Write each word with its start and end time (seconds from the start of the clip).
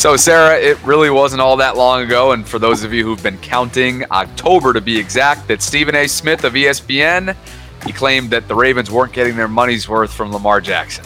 So, 0.00 0.16
Sarah, 0.16 0.58
it 0.58 0.82
really 0.82 1.10
wasn't 1.10 1.42
all 1.42 1.58
that 1.58 1.76
long 1.76 2.00
ago, 2.00 2.32
and 2.32 2.48
for 2.48 2.58
those 2.58 2.84
of 2.84 2.94
you 2.94 3.04
who've 3.04 3.22
been 3.22 3.36
counting, 3.36 4.02
October 4.10 4.72
to 4.72 4.80
be 4.80 4.96
exact, 4.96 5.46
that 5.48 5.60
Stephen 5.60 5.94
A. 5.94 6.06
Smith 6.06 6.44
of 6.44 6.54
ESPN 6.54 7.36
he 7.84 7.92
claimed 7.92 8.30
that 8.30 8.48
the 8.48 8.54
Ravens 8.54 8.90
weren't 8.90 9.12
getting 9.12 9.36
their 9.36 9.46
money's 9.46 9.90
worth 9.90 10.10
from 10.10 10.32
Lamar 10.32 10.62
Jackson. 10.62 11.04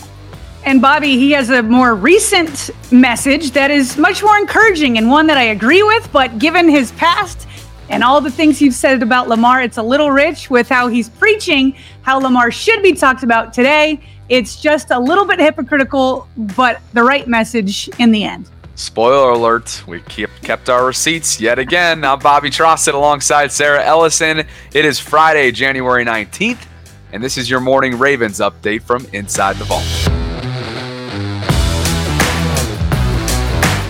And 0.65 0.81
Bobby, 0.81 1.19
he 1.19 1.33
has 1.33 1.51
a 1.51 1.61
more 1.61 1.97
recent 1.97 2.71
message 2.93 3.51
that 3.51 3.73
is 3.73 3.99
much 3.99 4.23
more 4.23 4.39
encouraging 4.39 4.97
and 4.97 5.11
one 5.11 5.27
that 5.27 5.39
I 5.39 5.47
agree 5.47 5.83
with, 5.83 6.09
but 6.13 6.39
given 6.39 6.69
his 6.69 6.93
past 6.93 7.49
and 7.89 8.05
all 8.05 8.21
the 8.21 8.31
things 8.31 8.63
you've 8.63 8.75
said 8.75 9.03
about 9.03 9.29
Lamar, 9.29 9.61
it's 9.61 9.77
a 9.77 9.83
little 9.83 10.13
rich 10.13 10.51
with 10.51 10.69
how 10.69 10.87
he's 10.87 11.09
preaching 11.09 11.75
how 12.03 12.21
Lamar 12.21 12.53
should 12.53 12.81
be 12.81 12.93
talked 12.93 13.25
about 13.25 13.53
today. 13.53 13.99
It's 14.29 14.55
just 14.55 14.93
a 14.93 15.01
little 15.01 15.25
bit 15.25 15.41
hypocritical, 15.41 16.29
but 16.37 16.81
the 16.93 17.03
right 17.03 17.27
message 17.27 17.91
in 17.99 18.13
the 18.13 18.23
end. 18.23 18.49
Spoiler 18.77 19.31
alert, 19.31 19.85
we 19.87 20.01
keep, 20.01 20.31
kept 20.43 20.69
our 20.69 20.85
receipts 20.85 21.41
yet 21.41 21.61
again. 21.61 22.05
I'm 22.05 22.19
Bobby 22.19 22.51
Trossett 22.51 22.95
alongside 22.95 23.53
Sarah 23.53 23.85
Ellison. 23.85 24.41
It 24.41 24.85
is 24.85 24.99
Friday, 24.99 25.53
January 25.53 26.05
19th, 26.05 26.67
and 27.13 27.23
this 27.23 27.39
is 27.39 27.49
your 27.49 27.61
morning 27.61 27.97
Ravens 27.97 28.41
update 28.41 28.83
from 28.83 29.07
Inside 29.13 29.59
the 29.59 29.65
Vault. 29.65 29.85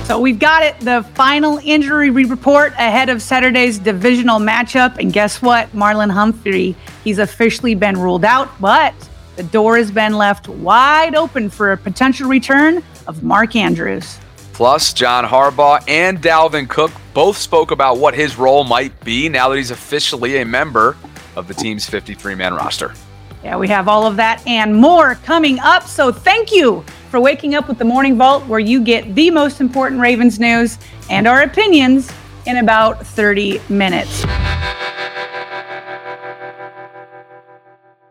So 0.07 0.21
we've 0.21 0.39
got 0.39 0.63
it, 0.63 0.79
the 0.81 1.03
final 1.15 1.59
injury 1.65 2.11
report 2.11 2.75
ahead 2.75 3.09
of 3.09 3.23
Saturday's 3.23 3.79
divisional 3.79 4.39
matchup. 4.39 4.99
And 4.99 5.15
guess 5.15 5.41
what? 5.41 5.73
Marlon 5.73 6.11
Humphrey, 6.11 6.77
he's 7.05 7.19
officially 7.19 7.75
been 7.75 7.99
ruled 7.99 8.27
out, 8.27 8.51
but 8.61 8.95
the 9.37 9.45
door 9.45 9.79
has 9.79 9.91
been 9.91 10.19
left 10.19 10.47
wide 10.47 11.15
open 11.15 11.49
for 11.49 11.73
a 11.73 11.77
potential 11.79 12.29
return 12.29 12.85
of 13.07 13.23
Mark 13.23 13.57
Andrews. 13.57 14.19
Plus, 14.55 14.93
John 14.93 15.25
Harbaugh 15.25 15.83
and 15.89 16.23
Dalvin 16.23 16.69
Cook 16.69 16.93
both 17.13 17.37
spoke 17.37 17.73
about 17.73 17.99
what 17.99 18.15
his 18.15 18.39
role 18.39 18.63
might 18.63 18.99
be 19.05 19.29
now 19.29 19.49
that 19.49 19.57
he's 19.57 19.73
officially 19.73 20.39
a 20.39 20.45
member 20.45 20.97
of 21.35 21.49
the 21.49 21.55
team's 21.55 21.91
53 21.91 22.37
man 22.37 22.55
roster. 22.55 22.95
Yeah, 23.43 23.57
we 23.57 23.67
have 23.67 23.89
all 23.89 24.07
of 24.07 24.15
that 24.17 24.47
and 24.47 24.75
more 24.75 25.17
coming 25.17 25.59
up. 25.59 25.83
So 25.83 26.13
thank 26.13 26.53
you 26.53 26.85
for 27.11 27.19
waking 27.19 27.57
up 27.57 27.67
with 27.67 27.79
the 27.79 27.85
Morning 27.85 28.17
Vault, 28.17 28.47
where 28.47 28.61
you 28.61 28.81
get 28.81 29.17
the 29.17 29.29
most 29.29 29.61
important 29.61 30.01
Ravens 30.01 30.39
news 30.39 30.79
and 31.11 31.27
our 31.27 31.43
opinions 31.43 32.13
in 32.47 32.59
about 32.59 33.05
30 33.05 33.61
minutes. 33.69 34.25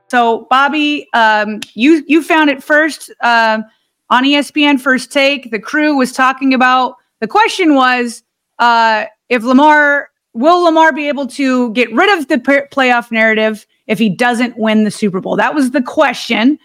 So, 0.10 0.46
Bobby, 0.50 1.08
um, 1.14 1.62
you 1.74 2.04
you 2.06 2.22
found 2.22 2.50
it 2.50 2.62
first. 2.62 3.12
Uh, 3.22 3.62
on 4.10 4.24
ESPN 4.24 4.80
First 4.80 5.12
Take, 5.12 5.52
the 5.52 5.60
crew 5.60 5.96
was 5.96 6.12
talking 6.12 6.54
about 6.54 6.96
the 7.20 7.28
question 7.28 7.76
was 7.76 8.24
uh, 8.60 9.06
if 9.30 9.44
Lamar 9.44 10.10
will 10.34 10.64
Lamar 10.64 10.92
be 10.92 11.08
able 11.08 11.28
to 11.28 11.72
get 11.74 11.92
rid 11.94 12.18
of 12.18 12.28
the 12.28 12.38
playoff 12.38 13.12
narrative 13.12 13.66
if 13.88 14.00
he 14.00 14.10
doesn't 14.10 14.58
win 14.58 14.84
the 14.84 14.92
Super 14.92 15.22
Bowl? 15.22 15.36
That 15.36 15.56
was 15.56 15.72
the 15.72 15.82
question. 15.82 16.60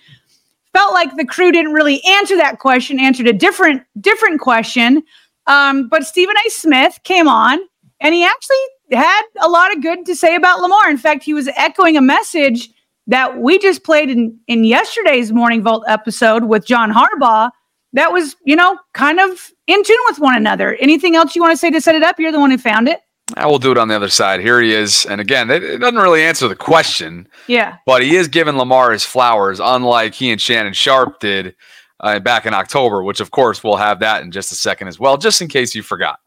Felt 0.73 0.93
like 0.93 1.17
the 1.17 1.25
crew 1.25 1.53
didn't 1.53 1.73
really 1.73 2.03
answer 2.05 2.37
that 2.37 2.59
question, 2.59 3.01
answered 3.01 3.27
a 3.27 3.33
different 3.33 3.83
different 4.01 4.41
question. 4.41 5.03
Um, 5.47 5.89
but 5.89 6.05
Stephen 6.05 6.35
A. 6.47 6.51
Smith 6.51 7.01
came 7.05 7.27
on 7.27 7.59
and 8.01 8.15
he 8.15 8.25
actually 8.25 8.57
had 8.93 9.23
a 9.41 9.49
lot 9.49 9.75
of 9.75 9.83
good 9.83 10.05
to 10.07 10.15
say 10.15 10.35
about 10.35 10.61
Lamar. 10.61 10.91
In 10.91 10.99
fact, 10.99 11.23
he 11.23 11.35
was 11.35 11.49
echoing 11.57 11.97
a 11.97 12.03
message 12.03 12.71
that 13.09 13.39
we 13.39 13.59
just 13.59 13.83
played 13.83 14.11
in, 14.11 14.39
in 14.47 14.65
yesterday's 14.65 15.33
Morning 15.33 15.63
Vault 15.63 15.85
episode 15.89 16.45
with 16.45 16.67
John 16.67 16.93
Harbaugh 16.93 17.51
that 17.95 18.13
was, 18.13 18.37
you 18.45 18.55
know, 18.55 18.79
kind 18.93 19.19
of 19.19 19.51
in 19.67 19.83
tune 19.83 19.97
with 20.09 20.19
one 20.19 20.37
another. 20.37 20.75
Anything 20.77 21.17
else 21.17 21.35
you 21.35 21.43
want 21.43 21.53
to 21.53 21.57
say 21.57 21.71
to 21.71 21.81
set 21.81 21.95
it 21.95 22.03
up? 22.03 22.21
You're 22.21 22.33
the 22.33 22.39
one 22.39 22.51
who 22.51 22.59
found 22.59 22.89
it. 22.89 23.01
I 23.37 23.47
will 23.47 23.59
do 23.59 23.73
it 23.73 23.79
on 23.79 23.89
the 23.89 23.97
other 23.97 24.09
side. 24.09 24.41
Here 24.41 24.61
he 24.61 24.73
is. 24.73 25.05
And 25.07 25.21
again, 25.21 25.51
it, 25.51 25.63
it 25.63 25.79
doesn't 25.79 25.99
really 25.99 26.23
answer 26.23 26.49
the 26.49 26.57
question. 26.57 27.29
Yeah. 27.47 27.77
But 27.87 28.03
he 28.03 28.17
is 28.17 28.29
giving 28.29 28.57
Lamar 28.57 28.93
his 28.93 29.05
flowers, 29.05 29.61
unlike 29.61 30.15
he 30.15 30.31
and 30.31 30.41
Shannon 30.41 30.73
Sharpe 30.73 31.21
did 31.21 31.55
uh, 32.01 32.21
back 32.21 32.47
in 32.47 32.55
October, 32.55 33.03
which, 33.03 33.21
of 33.21 33.31
course, 33.31 33.63
we'll 33.63 33.77
have 33.77 34.01
that 34.01 34.23
in 34.23 34.31
just 34.31 34.53
a 34.53 34.55
second 34.55 34.89
as 34.89 34.99
well, 34.99 35.17
just 35.17 35.43
in 35.43 35.49
case 35.49 35.75
you 35.75 35.83
forgot. 35.83 36.21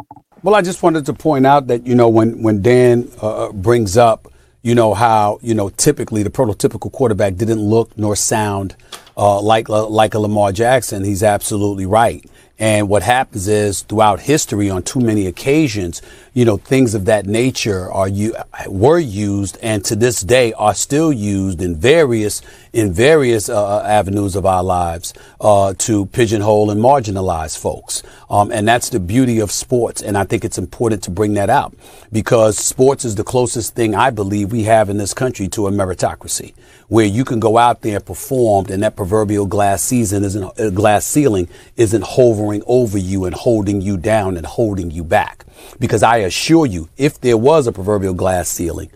Well, 0.43 0.55
I 0.55 0.61
just 0.61 0.83
wanted 0.83 1.05
to 1.05 1.13
point 1.13 1.45
out 1.45 1.67
that, 1.67 1.85
you 1.85 1.95
know, 1.95 2.09
when, 2.09 2.41
when 2.41 2.61
Dan 2.61 3.09
uh, 3.21 3.51
brings 3.51 3.97
up 3.97 4.30
you 4.61 4.75
know 4.75 4.93
how 4.93 5.39
you 5.41 5.53
know 5.53 5.69
typically 5.69 6.23
the 6.23 6.29
prototypical 6.29 6.91
quarterback 6.91 7.35
didn't 7.35 7.59
look 7.59 7.97
nor 7.97 8.15
sound 8.15 8.75
uh, 9.17 9.41
like 9.41 9.69
uh, 9.69 9.87
like 9.87 10.13
a 10.13 10.19
Lamar 10.19 10.51
Jackson. 10.51 11.03
He's 11.03 11.23
absolutely 11.23 11.85
right. 11.85 12.25
And 12.59 12.87
what 12.89 13.01
happens 13.01 13.47
is 13.47 13.81
throughout 13.81 14.19
history, 14.19 14.69
on 14.69 14.83
too 14.83 14.99
many 14.99 15.25
occasions, 15.25 15.99
you 16.33 16.45
know, 16.45 16.55
things 16.55 16.95
of 16.95 17.05
that 17.05 17.25
nature 17.25 17.91
are 17.91 18.07
you 18.07 18.35
were 18.67 18.99
used, 18.99 19.57
and 19.61 19.83
to 19.85 19.95
this 19.97 20.21
day 20.21 20.53
are 20.53 20.73
still 20.73 21.11
used 21.11 21.61
in 21.61 21.75
various 21.75 22.41
in 22.73 22.93
various 22.93 23.49
uh, 23.49 23.79
uh, 23.79 23.83
avenues 23.83 24.37
of 24.37 24.45
our 24.45 24.63
lives 24.63 25.13
uh, 25.41 25.73
to 25.77 26.05
pigeonhole 26.07 26.71
and 26.71 26.79
marginalize 26.81 27.57
folks. 27.57 28.01
Um, 28.29 28.49
and 28.49 28.65
that's 28.65 28.89
the 28.89 28.99
beauty 28.99 29.39
of 29.39 29.51
sports. 29.51 30.01
And 30.01 30.17
I 30.17 30.23
think 30.23 30.45
it's 30.45 30.57
important 30.57 31.03
to 31.03 31.11
bring 31.11 31.33
that 31.33 31.49
out 31.49 31.73
because 32.13 32.57
sports 32.57 33.03
is 33.03 33.15
the 33.15 33.25
closest 33.25 33.75
thing 33.75 33.93
I 33.93 34.09
believe 34.09 34.53
we 34.53 34.63
have 34.63 34.89
in 34.89 34.97
this 34.97 35.13
country 35.13 35.49
to 35.49 35.67
a 35.67 35.71
meritocracy, 35.71 36.53
where 36.87 37.05
you 37.05 37.25
can 37.25 37.41
go 37.41 37.57
out 37.57 37.81
there 37.81 37.97
and 37.97 38.05
perform, 38.05 38.67
and 38.69 38.83
that 38.83 38.95
proverbial 38.95 39.47
glass 39.47 39.81
season 39.81 40.23
isn't 40.23 40.59
uh, 40.59 40.69
glass 40.69 41.05
ceiling 41.05 41.49
isn't 41.75 42.05
hovering 42.05 42.63
over 42.67 42.97
you 42.97 43.25
and 43.25 43.35
holding 43.35 43.81
you 43.81 43.97
down 43.97 44.37
and 44.37 44.45
holding 44.45 44.91
you 44.91 45.03
back. 45.03 45.45
Because 45.79 46.01
I 46.03 46.20
assure 46.23 46.65
you, 46.65 46.89
if 46.97 47.19
there 47.19 47.37
was 47.37 47.67
a 47.67 47.71
proverbial 47.71 48.13
glass 48.13 48.49
ceiling, 48.49 48.91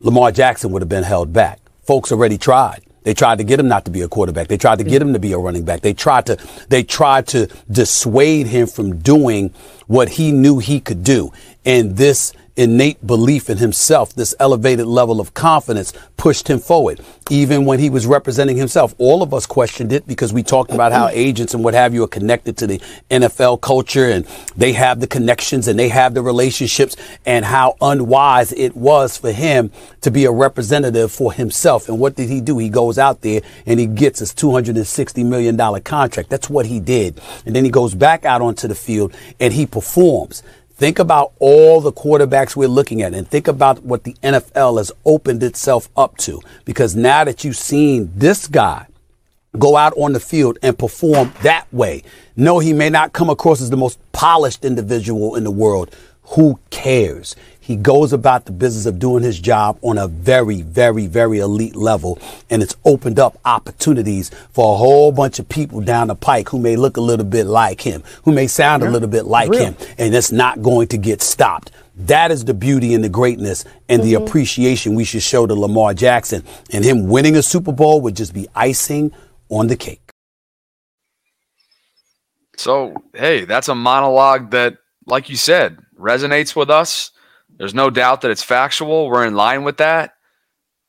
Lamar 0.00 0.32
Jackson 0.32 0.70
would 0.72 0.82
have 0.82 0.88
been 0.88 1.04
held 1.04 1.32
back. 1.32 1.60
Folks 1.82 2.12
already 2.12 2.38
tried. 2.38 2.82
They 3.04 3.12
tried 3.12 3.38
to 3.38 3.44
get 3.44 3.60
him 3.60 3.68
not 3.68 3.84
to 3.84 3.90
be 3.90 4.00
a 4.00 4.08
quarterback. 4.08 4.48
They 4.48 4.56
tried 4.56 4.78
to 4.78 4.84
get 4.84 5.02
him 5.02 5.12
to 5.12 5.18
be 5.18 5.32
a 5.32 5.38
running 5.38 5.64
back. 5.64 5.82
They 5.82 5.92
tried 5.92 6.26
to 6.26 6.38
they 6.70 6.82
tried 6.82 7.26
to 7.28 7.48
dissuade 7.70 8.46
him 8.46 8.66
from 8.66 8.98
doing 8.98 9.52
what 9.86 10.08
he 10.08 10.32
knew 10.32 10.58
he 10.58 10.80
could 10.80 11.04
do. 11.04 11.30
And 11.66 11.96
this 11.96 12.32
innate 12.56 13.04
belief 13.04 13.50
in 13.50 13.58
himself, 13.58 14.14
this 14.14 14.34
elevated 14.38 14.86
level 14.86 15.20
of 15.20 15.34
confidence 15.34 15.92
pushed 16.16 16.48
him 16.48 16.58
forward. 16.58 17.00
Even 17.30 17.64
when 17.64 17.78
he 17.78 17.90
was 17.90 18.06
representing 18.06 18.56
himself, 18.56 18.94
all 18.98 19.22
of 19.22 19.34
us 19.34 19.46
questioned 19.46 19.92
it 19.92 20.06
because 20.06 20.32
we 20.32 20.42
talked 20.42 20.70
about 20.70 20.92
how 20.92 21.06
mm-hmm. 21.06 21.18
agents 21.18 21.54
and 21.54 21.64
what 21.64 21.74
have 21.74 21.94
you 21.94 22.04
are 22.04 22.08
connected 22.08 22.56
to 22.58 22.66
the 22.66 22.80
NFL 23.10 23.60
culture 23.60 24.08
and 24.10 24.26
they 24.56 24.72
have 24.72 25.00
the 25.00 25.06
connections 25.06 25.66
and 25.66 25.78
they 25.78 25.88
have 25.88 26.14
the 26.14 26.22
relationships 26.22 26.96
and 27.26 27.44
how 27.44 27.76
unwise 27.80 28.52
it 28.52 28.76
was 28.76 29.16
for 29.16 29.32
him 29.32 29.72
to 30.02 30.10
be 30.10 30.24
a 30.24 30.30
representative 30.30 31.10
for 31.10 31.32
himself. 31.32 31.88
And 31.88 31.98
what 31.98 32.14
did 32.14 32.28
he 32.28 32.40
do? 32.40 32.58
He 32.58 32.68
goes 32.68 32.98
out 32.98 33.22
there 33.22 33.40
and 33.66 33.80
he 33.80 33.86
gets 33.86 34.20
his 34.20 34.32
$260 34.32 35.26
million 35.26 35.56
contract. 35.82 36.30
That's 36.30 36.48
what 36.48 36.66
he 36.66 36.78
did. 36.78 37.20
And 37.46 37.56
then 37.56 37.64
he 37.64 37.70
goes 37.70 37.94
back 37.94 38.24
out 38.24 38.42
onto 38.42 38.68
the 38.68 38.74
field 38.74 39.12
and 39.40 39.52
he 39.52 39.66
performs. 39.66 40.42
Think 40.76 40.98
about 40.98 41.32
all 41.38 41.80
the 41.80 41.92
quarterbacks 41.92 42.56
we're 42.56 42.66
looking 42.66 43.00
at 43.02 43.14
and 43.14 43.28
think 43.28 43.46
about 43.46 43.84
what 43.84 44.02
the 44.02 44.14
NFL 44.24 44.78
has 44.78 44.90
opened 45.04 45.42
itself 45.44 45.88
up 45.96 46.16
to. 46.18 46.40
Because 46.64 46.96
now 46.96 47.22
that 47.22 47.44
you've 47.44 47.56
seen 47.56 48.10
this 48.16 48.48
guy 48.48 48.88
go 49.56 49.76
out 49.76 49.92
on 49.96 50.14
the 50.14 50.20
field 50.20 50.58
and 50.62 50.76
perform 50.76 51.32
that 51.42 51.72
way, 51.72 52.02
no, 52.34 52.58
he 52.58 52.72
may 52.72 52.90
not 52.90 53.12
come 53.12 53.30
across 53.30 53.60
as 53.60 53.70
the 53.70 53.76
most 53.76 54.00
polished 54.10 54.64
individual 54.64 55.36
in 55.36 55.44
the 55.44 55.50
world. 55.50 55.94
Who 56.30 56.58
cares? 56.70 57.36
He 57.64 57.76
goes 57.76 58.12
about 58.12 58.44
the 58.44 58.52
business 58.52 58.84
of 58.84 58.98
doing 58.98 59.22
his 59.22 59.40
job 59.40 59.78
on 59.80 59.96
a 59.96 60.06
very, 60.06 60.60
very, 60.60 61.06
very 61.06 61.38
elite 61.38 61.74
level. 61.74 62.18
And 62.50 62.62
it's 62.62 62.76
opened 62.84 63.18
up 63.18 63.38
opportunities 63.46 64.30
for 64.52 64.74
a 64.74 64.76
whole 64.76 65.12
bunch 65.12 65.38
of 65.38 65.48
people 65.48 65.80
down 65.80 66.08
the 66.08 66.14
pike 66.14 66.50
who 66.50 66.58
may 66.58 66.76
look 66.76 66.98
a 66.98 67.00
little 67.00 67.24
bit 67.24 67.46
like 67.46 67.80
him, 67.80 68.02
who 68.24 68.32
may 68.32 68.48
sound 68.48 68.82
yeah, 68.82 68.90
a 68.90 68.90
little 68.90 69.08
bit 69.08 69.24
like 69.24 69.50
him. 69.50 69.76
And 69.96 70.14
it's 70.14 70.30
not 70.30 70.60
going 70.60 70.88
to 70.88 70.98
get 70.98 71.22
stopped. 71.22 71.70
That 71.96 72.30
is 72.30 72.44
the 72.44 72.52
beauty 72.52 72.92
and 72.92 73.02
the 73.02 73.08
greatness 73.08 73.64
and 73.88 74.02
mm-hmm. 74.02 74.10
the 74.10 74.14
appreciation 74.22 74.94
we 74.94 75.04
should 75.04 75.22
show 75.22 75.46
to 75.46 75.54
Lamar 75.54 75.94
Jackson. 75.94 76.44
And 76.70 76.84
him 76.84 77.08
winning 77.08 77.34
a 77.34 77.42
Super 77.42 77.72
Bowl 77.72 78.02
would 78.02 78.14
just 78.14 78.34
be 78.34 78.46
icing 78.54 79.10
on 79.48 79.68
the 79.68 79.76
cake. 79.76 80.10
So, 82.58 82.92
hey, 83.14 83.46
that's 83.46 83.68
a 83.68 83.74
monologue 83.74 84.50
that, 84.50 84.74
like 85.06 85.30
you 85.30 85.36
said, 85.36 85.78
resonates 85.98 86.54
with 86.54 86.68
us 86.68 87.10
there's 87.58 87.74
no 87.74 87.90
doubt 87.90 88.22
that 88.22 88.30
it's 88.30 88.42
factual. 88.42 89.08
We're 89.08 89.26
in 89.26 89.34
line 89.34 89.64
with 89.64 89.76
that. 89.78 90.14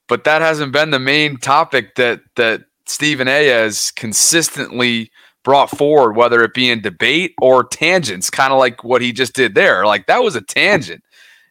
But 0.08 0.24
that 0.26 0.42
hasn't 0.42 0.72
been 0.72 0.92
the 0.92 1.00
main 1.00 1.38
topic 1.38 1.96
that 1.96 2.22
that 2.36 2.66
Stephen 2.86 3.28
A 3.28 3.48
has 3.48 3.92
consistently 3.92 5.12
brought 5.44 5.70
forward, 5.70 6.16
whether 6.16 6.44
it 6.44 6.54
be 6.54 6.70
in 6.70 6.82
debate 6.82 7.34
or 7.42 7.64
tangents, 7.64 8.30
kind 8.30 8.54
of 8.54 8.60
like 8.60 8.84
what 8.84 9.02
he 9.02 9.12
just 9.12 9.34
did 9.34 9.56
there. 9.56 9.86
Like 9.86 10.08
that 10.08 10.24
was 10.24 10.36
a 10.36 10.42
tangent. 10.42 11.04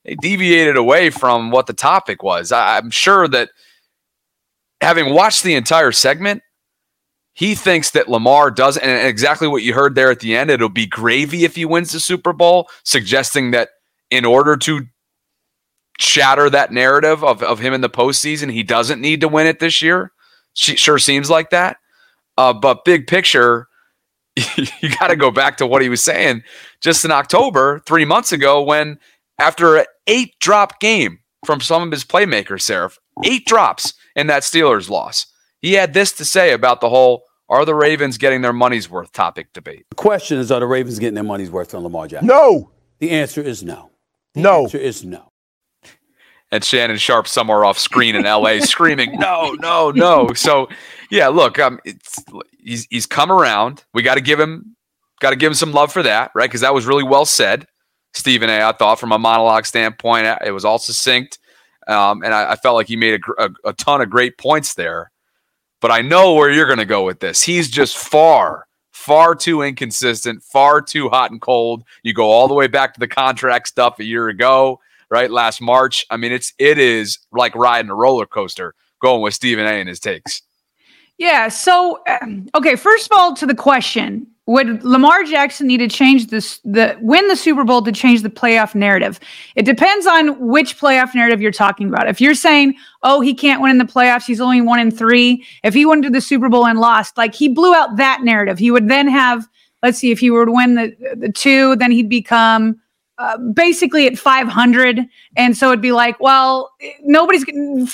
They 0.04 0.14
deviated 0.16 0.76
away 0.76 1.10
from 1.10 1.50
what 1.50 1.66
the 1.66 1.72
topic 1.72 2.22
was. 2.22 2.52
I, 2.52 2.76
I'm 2.76 2.90
sure 2.90 3.26
that 3.28 3.50
having 4.80 5.14
watched 5.14 5.42
the 5.42 5.54
entire 5.54 5.92
segment, 5.92 6.42
he 7.32 7.54
thinks 7.54 7.90
that 7.92 8.08
Lamar 8.08 8.50
does, 8.50 8.76
and 8.76 9.08
exactly 9.08 9.48
what 9.48 9.62
you 9.62 9.74
heard 9.74 9.94
there 9.94 10.10
at 10.10 10.20
the 10.20 10.36
end, 10.36 10.50
it'll 10.50 10.68
be 10.68 10.86
gravy 10.86 11.44
if 11.44 11.56
he 11.56 11.64
wins 11.64 11.92
the 11.92 11.98
Super 11.98 12.32
Bowl, 12.32 12.68
suggesting 12.84 13.50
that 13.52 13.70
in 14.10 14.24
order 14.24 14.56
to 14.56 14.86
shatter 15.98 16.50
that 16.50 16.72
narrative 16.72 17.22
of, 17.22 17.42
of 17.42 17.58
him 17.60 17.72
in 17.72 17.80
the 17.80 17.90
postseason. 17.90 18.52
He 18.52 18.62
doesn't 18.62 19.00
need 19.00 19.20
to 19.20 19.28
win 19.28 19.46
it 19.46 19.60
this 19.60 19.82
year. 19.82 20.12
She, 20.54 20.76
sure 20.76 20.98
seems 20.98 21.30
like 21.30 21.50
that. 21.50 21.78
Uh, 22.36 22.52
but 22.52 22.84
big 22.84 23.06
picture, 23.06 23.68
you 24.36 24.96
got 24.98 25.08
to 25.08 25.16
go 25.16 25.30
back 25.30 25.56
to 25.58 25.66
what 25.66 25.82
he 25.82 25.88
was 25.88 26.02
saying 26.02 26.42
just 26.80 27.04
in 27.04 27.10
October, 27.10 27.80
three 27.86 28.04
months 28.04 28.32
ago, 28.32 28.62
when 28.62 28.98
after 29.38 29.76
an 29.76 29.86
eight 30.06 30.34
drop 30.40 30.80
game 30.80 31.20
from 31.46 31.60
some 31.60 31.82
of 31.82 31.90
his 31.92 32.04
playmakers, 32.04 32.62
Sarah, 32.62 32.90
eight 33.24 33.46
drops 33.46 33.94
in 34.16 34.26
that 34.26 34.42
Steelers 34.42 34.88
loss, 34.88 35.26
he 35.60 35.74
had 35.74 35.94
this 35.94 36.12
to 36.12 36.24
say 36.24 36.52
about 36.52 36.80
the 36.80 36.88
whole 36.88 37.24
are 37.48 37.64
the 37.64 37.74
Ravens 37.74 38.18
getting 38.18 38.40
their 38.40 38.52
money's 38.52 38.90
worth 38.90 39.12
topic 39.12 39.52
debate. 39.52 39.86
The 39.90 39.96
question 39.96 40.38
is, 40.38 40.50
are 40.50 40.60
the 40.60 40.66
Ravens 40.66 40.98
getting 40.98 41.14
their 41.14 41.22
money's 41.22 41.50
worth 41.50 41.70
from 41.70 41.82
Lamar 41.82 42.08
Jackson? 42.08 42.26
No. 42.26 42.70
The 43.00 43.10
answer 43.10 43.42
is 43.42 43.62
no. 43.62 43.90
The 44.32 44.40
no. 44.40 44.62
answer 44.64 44.78
is 44.78 45.04
no 45.04 45.30
and 46.54 46.64
Shannon 46.64 46.96
Sharpe 46.98 47.26
somewhere 47.26 47.64
off 47.64 47.80
screen 47.80 48.14
in 48.14 48.22
LA 48.22 48.58
screaming, 48.60 49.18
"No, 49.18 49.56
no, 49.58 49.90
no!" 49.90 50.32
So, 50.34 50.68
yeah, 51.10 51.26
look, 51.26 51.58
um, 51.58 51.80
he's 52.58 52.86
he's 52.90 53.06
come 53.06 53.32
around. 53.32 53.84
We 53.92 54.02
got 54.02 54.14
to 54.14 54.20
give 54.20 54.38
him 54.38 54.76
got 55.20 55.30
to 55.30 55.36
give 55.36 55.48
him 55.48 55.54
some 55.54 55.72
love 55.72 55.92
for 55.92 56.04
that, 56.04 56.30
right? 56.34 56.48
Because 56.48 56.60
that 56.60 56.72
was 56.72 56.86
really 56.86 57.02
well 57.02 57.24
said, 57.24 57.66
Stephen 58.14 58.48
A. 58.48 58.62
I 58.62 58.72
thought 58.72 59.00
from 59.00 59.10
a 59.10 59.18
monologue 59.18 59.66
standpoint, 59.66 60.26
it 60.46 60.52
was 60.52 60.64
all 60.64 60.78
succinct, 60.78 61.40
um, 61.88 62.22
and 62.22 62.32
I, 62.32 62.52
I, 62.52 62.56
felt 62.56 62.76
like 62.76 62.86
he 62.86 62.96
made 62.96 63.20
a, 63.20 63.42
a, 63.42 63.50
a 63.66 63.72
ton 63.72 64.00
of 64.00 64.08
great 64.08 64.38
points 64.38 64.74
there. 64.74 65.10
But 65.80 65.90
I 65.90 66.02
know 66.02 66.34
where 66.34 66.50
you're 66.50 66.66
going 66.66 66.78
to 66.78 66.84
go 66.84 67.04
with 67.04 67.18
this. 67.18 67.42
He's 67.42 67.68
just 67.68 67.98
far 67.98 68.66
far 68.92 69.34
too 69.34 69.60
inconsistent, 69.60 70.42
far 70.42 70.80
too 70.80 71.08
hot 71.08 71.32
and 71.32 71.40
cold. 71.40 71.82
You 72.04 72.14
go 72.14 72.30
all 72.30 72.46
the 72.46 72.54
way 72.54 72.68
back 72.68 72.94
to 72.94 73.00
the 73.00 73.08
contract 73.08 73.66
stuff 73.68 73.98
a 73.98 74.04
year 74.04 74.28
ago 74.28 74.80
right? 75.10 75.30
Last 75.30 75.60
March. 75.60 76.06
I 76.10 76.16
mean, 76.16 76.32
it's 76.32 76.52
it 76.58 76.78
is 76.78 77.18
like 77.32 77.54
riding 77.54 77.90
a 77.90 77.94
roller 77.94 78.26
coaster 78.26 78.74
going 79.00 79.22
with 79.22 79.34
Stephen 79.34 79.66
A. 79.66 79.70
and 79.70 79.88
his 79.88 80.00
takes. 80.00 80.42
Yeah. 81.18 81.48
So, 81.48 82.02
um, 82.20 82.46
okay. 82.54 82.76
First 82.76 83.10
of 83.10 83.18
all, 83.18 83.34
to 83.36 83.46
the 83.46 83.54
question, 83.54 84.26
would 84.46 84.84
Lamar 84.84 85.24
Jackson 85.24 85.66
need 85.66 85.78
to 85.78 85.88
change 85.88 86.26
this 86.26 86.60
the 86.64 86.98
win 87.00 87.26
the 87.28 87.36
Super 87.36 87.64
Bowl 87.64 87.82
to 87.82 87.92
change 87.92 88.22
the 88.22 88.30
playoff 88.30 88.74
narrative? 88.74 89.18
It 89.56 89.64
depends 89.64 90.06
on 90.06 90.38
which 90.48 90.78
playoff 90.78 91.14
narrative 91.14 91.40
you're 91.40 91.52
talking 91.52 91.88
about. 91.88 92.08
If 92.08 92.20
you're 92.20 92.34
saying, 92.34 92.74
"Oh, 93.02 93.20
he 93.20 93.32
can't 93.34 93.62
win 93.62 93.70
in 93.70 93.78
the 93.78 93.84
playoffs; 93.84 94.26
he's 94.26 94.40
only 94.40 94.60
one 94.60 94.80
in 94.80 94.90
three. 94.90 95.44
If 95.62 95.72
he 95.72 95.86
went 95.86 96.02
to 96.04 96.10
the 96.10 96.20
Super 96.20 96.48
Bowl 96.48 96.66
and 96.66 96.78
lost, 96.78 97.16
like 97.16 97.34
he 97.34 97.48
blew 97.48 97.74
out 97.74 97.96
that 97.96 98.22
narrative, 98.22 98.58
he 98.58 98.70
would 98.70 98.88
then 98.88 99.08
have. 99.08 99.48
Let's 99.82 99.98
see, 99.98 100.10
if 100.10 100.18
he 100.18 100.30
were 100.30 100.46
to 100.46 100.52
win 100.52 100.74
the 100.74 100.94
the 101.16 101.30
two, 101.30 101.76
then 101.76 101.90
he'd 101.90 102.08
become 102.08 102.80
uh, 103.18 103.38
basically 103.38 104.06
at 104.08 104.18
500 104.18 105.00
and 105.36 105.56
so 105.56 105.68
it'd 105.68 105.80
be 105.80 105.92
like 105.92 106.18
well 106.18 106.72
nobody's 107.02 107.44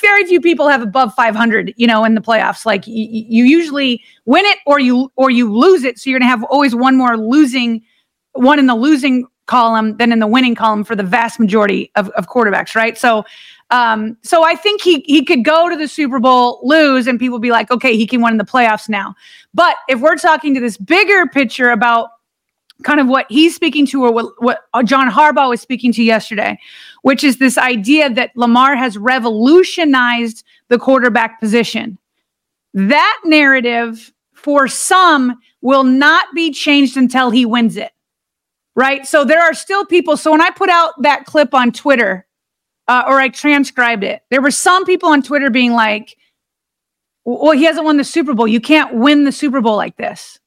very 0.00 0.24
few 0.24 0.40
people 0.40 0.66
have 0.68 0.80
above 0.80 1.12
500 1.14 1.74
you 1.76 1.86
know 1.86 2.04
in 2.04 2.14
the 2.14 2.22
playoffs. 2.22 2.64
Like 2.64 2.86
y- 2.86 3.06
you 3.10 3.44
usually 3.44 4.02
win 4.24 4.46
it 4.46 4.58
or 4.66 4.80
you 4.80 5.12
or 5.16 5.30
you 5.30 5.52
lose 5.52 5.84
it. 5.84 5.98
So 5.98 6.08
you're 6.08 6.18
gonna 6.18 6.30
have 6.30 6.44
always 6.44 6.74
one 6.74 6.96
more 6.96 7.18
losing 7.18 7.82
one 8.32 8.58
in 8.58 8.66
the 8.66 8.74
losing 8.74 9.26
column 9.46 9.96
than 9.98 10.12
in 10.12 10.20
the 10.20 10.26
winning 10.26 10.54
column 10.54 10.84
for 10.84 10.96
the 10.96 11.02
vast 11.02 11.38
majority 11.38 11.90
of, 11.96 12.08
of 12.10 12.28
quarterbacks 12.28 12.74
right? 12.74 12.96
So 12.96 13.24
um 13.72 14.16
so 14.22 14.42
i 14.42 14.56
think 14.56 14.80
he 14.80 14.98
he 15.06 15.24
could 15.24 15.44
go 15.44 15.68
to 15.68 15.76
the 15.76 15.86
super 15.86 16.18
bowl 16.18 16.58
lose 16.64 17.06
and 17.06 17.20
people 17.20 17.38
be 17.38 17.52
like 17.52 17.70
okay 17.70 17.96
he 17.96 18.04
can 18.04 18.20
win 18.20 18.32
in 18.32 18.38
the 18.38 18.44
playoffs 18.44 18.88
now. 18.88 19.14
But 19.52 19.76
if 19.88 20.00
we're 20.00 20.16
talking 20.16 20.54
to 20.54 20.60
this 20.60 20.76
bigger 20.78 21.26
picture 21.26 21.70
about 21.70 22.08
kind 22.82 23.00
of 23.00 23.08
what 23.08 23.26
he's 23.28 23.54
speaking 23.54 23.86
to 23.86 24.04
or 24.04 24.12
what, 24.12 24.32
what 24.38 24.60
John 24.84 25.10
Harbaugh 25.10 25.50
was 25.50 25.60
speaking 25.60 25.92
to 25.92 26.02
yesterday, 26.02 26.58
which 27.02 27.24
is 27.24 27.38
this 27.38 27.58
idea 27.58 28.10
that 28.10 28.30
Lamar 28.36 28.76
has 28.76 28.96
revolutionized 28.96 30.44
the 30.68 30.78
quarterback 30.78 31.40
position. 31.40 31.98
That 32.74 33.20
narrative 33.24 34.12
for 34.32 34.68
some 34.68 35.38
will 35.60 35.84
not 35.84 36.26
be 36.34 36.52
changed 36.52 36.96
until 36.96 37.30
he 37.30 37.44
wins 37.44 37.76
it. 37.76 37.92
Right. 38.76 39.04
So 39.04 39.24
there 39.24 39.42
are 39.42 39.52
still 39.52 39.84
people. 39.84 40.16
So 40.16 40.30
when 40.30 40.40
I 40.40 40.50
put 40.50 40.70
out 40.70 40.92
that 41.02 41.26
clip 41.26 41.54
on 41.54 41.72
Twitter 41.72 42.26
uh, 42.88 43.02
or 43.06 43.20
I 43.20 43.28
transcribed 43.28 44.04
it, 44.04 44.22
there 44.30 44.40
were 44.40 44.52
some 44.52 44.84
people 44.84 45.10
on 45.10 45.22
Twitter 45.22 45.50
being 45.50 45.72
like, 45.72 46.16
well, 47.24 47.52
he 47.52 47.64
hasn't 47.64 47.84
won 47.84 47.96
the 47.96 48.04
Super 48.04 48.32
Bowl. 48.32 48.48
You 48.48 48.60
can't 48.60 48.94
win 48.94 49.24
the 49.24 49.32
Super 49.32 49.60
Bowl 49.60 49.76
like 49.76 49.96
this 49.96 50.38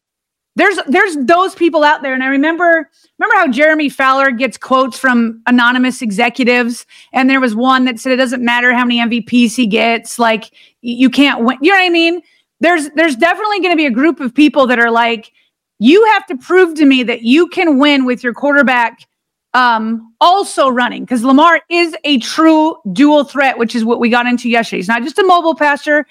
there's 0.55 0.77
there's 0.87 1.17
those 1.17 1.55
people 1.55 1.83
out 1.83 2.03
there. 2.03 2.13
And 2.13 2.23
i 2.23 2.27
remember 2.27 2.89
remember 3.17 3.35
how 3.35 3.47
jeremy 3.47 3.89
fowler 3.89 4.31
gets 4.31 4.57
quotes 4.57 4.97
from 4.97 5.41
anonymous 5.47 6.01
executives? 6.01 6.85
And 7.11 7.29
there 7.29 7.41
was 7.41 7.55
one 7.55 7.85
that 7.85 7.99
said 7.99 8.11
it 8.11 8.17
doesn't 8.17 8.43
matter 8.43 8.73
how 8.73 8.85
many 8.85 8.99
mvps 8.99 9.55
he 9.55 9.67
gets. 9.67 10.19
Like 10.19 10.51
you 10.81 11.09
can't 11.09 11.43
win. 11.43 11.57
You 11.61 11.71
know 11.71 11.77
what 11.77 11.85
i 11.85 11.89
mean? 11.89 12.21
There's 12.59 12.89
there's 12.91 13.15
definitely 13.15 13.59
going 13.59 13.71
to 13.71 13.77
be 13.77 13.85
a 13.85 13.91
group 13.91 14.19
of 14.19 14.33
people 14.33 14.67
that 14.67 14.79
are 14.79 14.91
like 14.91 15.31
you 15.79 16.05
have 16.13 16.25
to 16.27 16.37
prove 16.37 16.75
to 16.75 16.85
me 16.85 17.03
that 17.03 17.23
you 17.23 17.47
can 17.47 17.77
win 17.77 18.05
with 18.05 18.23
your 18.23 18.33
quarterback 18.33 19.07
um, 19.55 20.13
also 20.21 20.69
running. 20.69 21.03
Because 21.03 21.23
lamar 21.23 21.61
is 21.69 21.95
a 22.03 22.19
true 22.19 22.75
dual 22.93 23.23
threat 23.23 23.57
which 23.57 23.75
is 23.75 23.83
what 23.83 23.99
we 23.99 24.09
got 24.09 24.27
into 24.27 24.49
yesterday. 24.49 24.77
He's 24.77 24.87
not 24.87 25.03
just 25.03 25.17
a 25.17 25.23
mobile 25.23 25.55
passer 25.55 26.05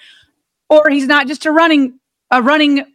or 0.69 0.89
he's 0.89 1.07
not 1.07 1.27
just 1.27 1.45
a 1.45 1.51
running 1.51 1.97
a 2.31 2.41
running 2.41 2.85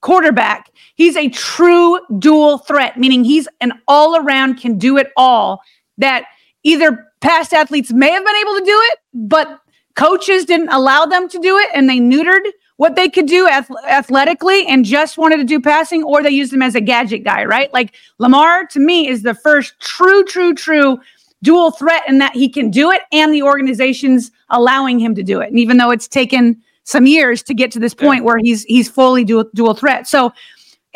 quarterback. 0.00 0.70
He's 0.96 1.16
a 1.16 1.28
true 1.28 2.00
dual 2.18 2.58
threat, 2.58 2.98
meaning 2.98 3.24
he's 3.24 3.48
an 3.60 3.72
all 3.86 4.16
around 4.16 4.56
can 4.56 4.78
do 4.78 4.96
it 4.96 5.12
all 5.16 5.60
that 5.98 6.24
either 6.62 7.06
past 7.20 7.52
athletes 7.52 7.92
may 7.92 8.10
have 8.10 8.24
been 8.24 8.36
able 8.36 8.54
to 8.58 8.64
do 8.64 8.80
it, 8.92 8.98
but 9.14 9.60
coaches 9.94 10.44
didn't 10.44 10.68
allow 10.68 11.06
them 11.06 11.28
to 11.28 11.38
do 11.38 11.56
it 11.56 11.70
and 11.74 11.88
they 11.88 11.98
neutered 11.98 12.42
what 12.76 12.96
they 12.96 13.08
could 13.08 13.26
do 13.26 13.48
ath- 13.48 13.70
athletically 13.88 14.66
and 14.66 14.84
just 14.84 15.16
wanted 15.16 15.38
to 15.38 15.44
do 15.44 15.60
passing, 15.60 16.02
or 16.04 16.22
they 16.22 16.30
used 16.30 16.52
him 16.52 16.62
as 16.62 16.74
a 16.74 16.80
gadget 16.80 17.24
guy, 17.24 17.44
right? 17.44 17.72
Like 17.72 17.94
Lamar 18.18 18.66
to 18.66 18.80
me 18.80 19.08
is 19.08 19.22
the 19.22 19.34
first 19.34 19.78
true, 19.80 20.24
true, 20.24 20.54
true 20.54 20.98
dual 21.42 21.70
threat 21.70 22.02
in 22.08 22.18
that 22.18 22.34
he 22.34 22.48
can 22.48 22.70
do 22.70 22.90
it 22.90 23.02
and 23.12 23.32
the 23.32 23.42
organization's 23.42 24.30
allowing 24.50 24.98
him 24.98 25.14
to 25.14 25.22
do 25.22 25.40
it. 25.40 25.48
And 25.48 25.58
even 25.58 25.76
though 25.76 25.90
it's 25.90 26.08
taken 26.08 26.62
some 26.84 27.06
years 27.06 27.42
to 27.42 27.54
get 27.54 27.70
to 27.72 27.78
this 27.78 27.94
point 27.94 28.18
yeah. 28.18 28.24
where 28.24 28.38
he's 28.38 28.64
he's 28.64 28.88
fully 28.88 29.24
dual 29.24 29.44
dual 29.54 29.74
threat. 29.74 30.06
So 30.06 30.32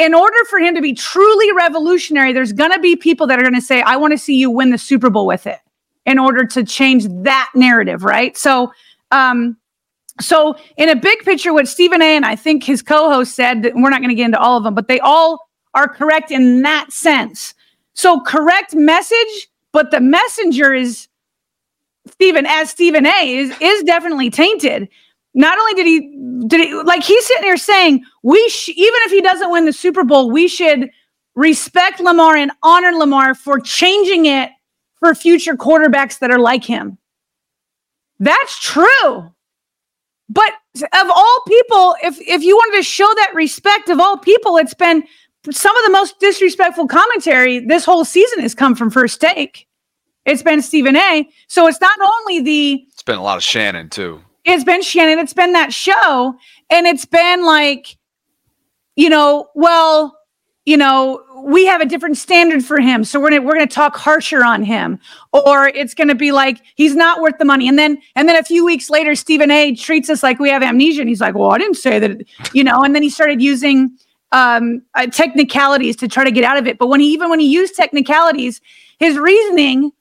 in 0.01 0.15
order 0.15 0.45
for 0.49 0.59
him 0.59 0.75
to 0.75 0.81
be 0.81 0.95
truly 0.95 1.53
revolutionary, 1.53 2.33
there's 2.33 2.55
going 2.55 2.73
to 2.73 2.81
be 2.81 2.97
people 2.97 3.27
that 3.27 3.39
are 3.39 3.43
going 3.43 3.55
to 3.55 3.61
say, 3.61 3.83
I 3.83 3.97
want 3.97 4.13
to 4.13 4.19
see 4.19 4.35
you 4.35 4.51
win 4.51 4.71
the 4.71 4.79
Super 4.79 5.11
Bowl 5.11 5.27
with 5.27 5.47
it 5.47 5.59
in 6.07 6.19
order 6.19 6.47
to 6.47 6.65
change 6.65 7.05
that 7.23 7.51
narrative, 7.55 8.03
right? 8.03 8.35
So, 8.35 8.73
um, 9.11 9.59
so 10.19 10.57
in 10.79 10.89
a 10.89 10.97
big 10.97 11.19
picture, 11.21 11.53
what 11.53 11.69
Stephen 11.69 12.01
A. 12.01 12.17
and 12.17 12.25
I 12.25 12.35
think 12.35 12.65
his 12.65 12.81
co-host 12.81 13.37
said, 13.37 13.63
that 13.63 13.75
we're 13.75 13.91
not 13.91 14.01
going 14.01 14.09
to 14.09 14.15
get 14.15 14.25
into 14.25 14.41
all 14.41 14.57
of 14.57 14.65
them, 14.65 14.75
but 14.75 14.89
they 14.89 15.01
all 15.01 15.51
are 15.75 15.87
correct 15.87 16.31
in 16.31 16.63
that 16.63 16.91
sense. 16.91 17.53
So 17.93 18.21
correct 18.21 18.75
message, 18.75 19.51
but 19.71 19.91
the 19.91 20.01
messenger 20.01 20.73
is 20.73 21.09
Stephen 22.07 22.47
as 22.47 22.71
Stephen 22.71 23.05
A. 23.05 23.37
is 23.37 23.55
is 23.61 23.83
definitely 23.83 24.31
tainted. 24.31 24.89
Not 25.35 25.59
only 25.59 25.75
did 25.75 25.87
he 25.87 26.47
did 26.47 26.61
he 26.61 26.75
like 26.75 27.03
he's 27.03 27.27
sitting 27.27 27.43
there 27.43 27.57
saying 27.57 28.05
we 28.23 28.49
sh- 28.49 28.71
even 28.71 29.01
if 29.05 29.13
he 29.13 29.21
doesn't 29.21 29.51
win 29.51 29.65
the 29.65 29.73
Super 29.73 30.05
Bowl, 30.05 30.31
we 30.31 30.49
should 30.49 30.91
respect 31.35 32.01
Lamar 32.01 32.37
and 32.37 32.51
honor 32.63 32.93
Lamar 32.93 33.35
for 33.35 33.61
changing 33.61 34.27
it 34.27 34.51
for 34.99 35.15
future 35.15 35.55
quarterbacks 35.55 36.19
that 36.19 36.31
are 36.31 36.39
like 36.39 36.65
him. 36.65 36.99
That's 38.19 38.59
true. 38.61 39.33
But 40.29 40.53
of 40.77 41.11
all 41.15 41.43
people, 41.49 41.97
if 42.03 42.21
if 42.21 42.43
you 42.43 42.57
wanted 42.57 42.77
to 42.79 42.83
show 42.83 43.09
that 43.17 43.33
respect 43.35 43.89
of 43.89 44.01
all 44.01 44.19
people, 44.19 44.57
it's 44.57 44.75
been 44.75 45.05
some 45.51 45.77
of 45.77 45.85
the 45.85 45.91
most 45.91 46.19
disrespectful 46.21 46.87
commentary 46.87 47.61
this 47.61 47.85
whole 47.85 48.05
season 48.05 48.41
has 48.41 48.55
come 48.55 48.75
from 48.75 48.91
First 48.91 49.21
Take. 49.21 49.67
It's 50.27 50.43
been 50.43 50.61
Stephen 50.61 50.97
A. 50.97 51.29
So 51.49 51.67
it's 51.67 51.81
not 51.81 51.99
only 52.01 52.41
the. 52.41 52.87
It's 52.93 53.03
been 53.03 53.19
a 53.19 53.23
lot 53.23 53.39
of 53.39 53.43
Shannon 53.43 53.89
too. 53.89 54.23
It's 54.53 54.65
been 54.65 54.83
Shannon. 54.83 55.19
It's 55.19 55.33
been 55.33 55.53
that 55.53 55.73
show, 55.73 56.35
and 56.71 56.87
it's 56.87 57.05
been 57.05 57.45
like, 57.45 57.97
you 58.97 59.09
know, 59.09 59.49
well, 59.55 60.19
you 60.65 60.77
know, 60.77 61.23
we 61.45 61.67
have 61.67 61.81
a 61.81 61.87
different 61.87 62.17
standard 62.17 62.65
for 62.65 62.81
him, 62.81 63.05
so 63.05 63.21
we're 63.21 63.31
gonna 63.31 63.43
we're 63.43 63.53
gonna 63.53 63.67
talk 63.69 63.97
harsher 63.97 64.45
on 64.45 64.65
him, 64.65 64.99
or 65.33 65.69
it's 65.69 65.95
gonna 65.95 66.17
be 66.17 66.33
like 66.33 66.61
he's 66.75 66.97
not 66.97 67.21
worth 67.23 67.39
the 67.39 67.45
money, 67.45 67.69
and 67.69 67.79
then 67.79 67.99
and 68.17 68.29
then 68.29 68.37
a 68.37 68.43
few 68.43 68.65
weeks 68.65 68.91
later, 68.91 69.15
Stephen 69.15 69.53
A. 69.53 69.75
treats 69.77 70.11
us 70.11 70.23
like 70.23 70.41
we 70.41 70.51
have 70.51 70.63
amnesia, 70.65 71.01
and 71.01 71.09
he's 71.09 71.21
like, 71.21 71.37
well, 71.37 71.53
I 71.53 71.59
didn't 71.59 71.77
say 71.77 72.01
that, 72.01 72.21
you 72.53 72.65
know, 72.65 72.83
and 72.83 72.95
then 72.95 73.03
he 73.05 73.11
started 73.11 73.41
using 73.41 73.97
um, 74.33 74.83
uh, 74.97 75.07
technicalities 75.07 75.95
to 75.97 76.09
try 76.09 76.25
to 76.25 76.31
get 76.33 76.43
out 76.43 76.57
of 76.57 76.67
it. 76.67 76.77
But 76.77 76.89
when 76.89 76.99
he 76.99 77.13
even 77.13 77.31
when 77.31 77.39
he 77.41 77.47
used 77.47 77.77
technicalities, 77.77 78.61
his 78.99 79.17
reasoning 79.17 79.93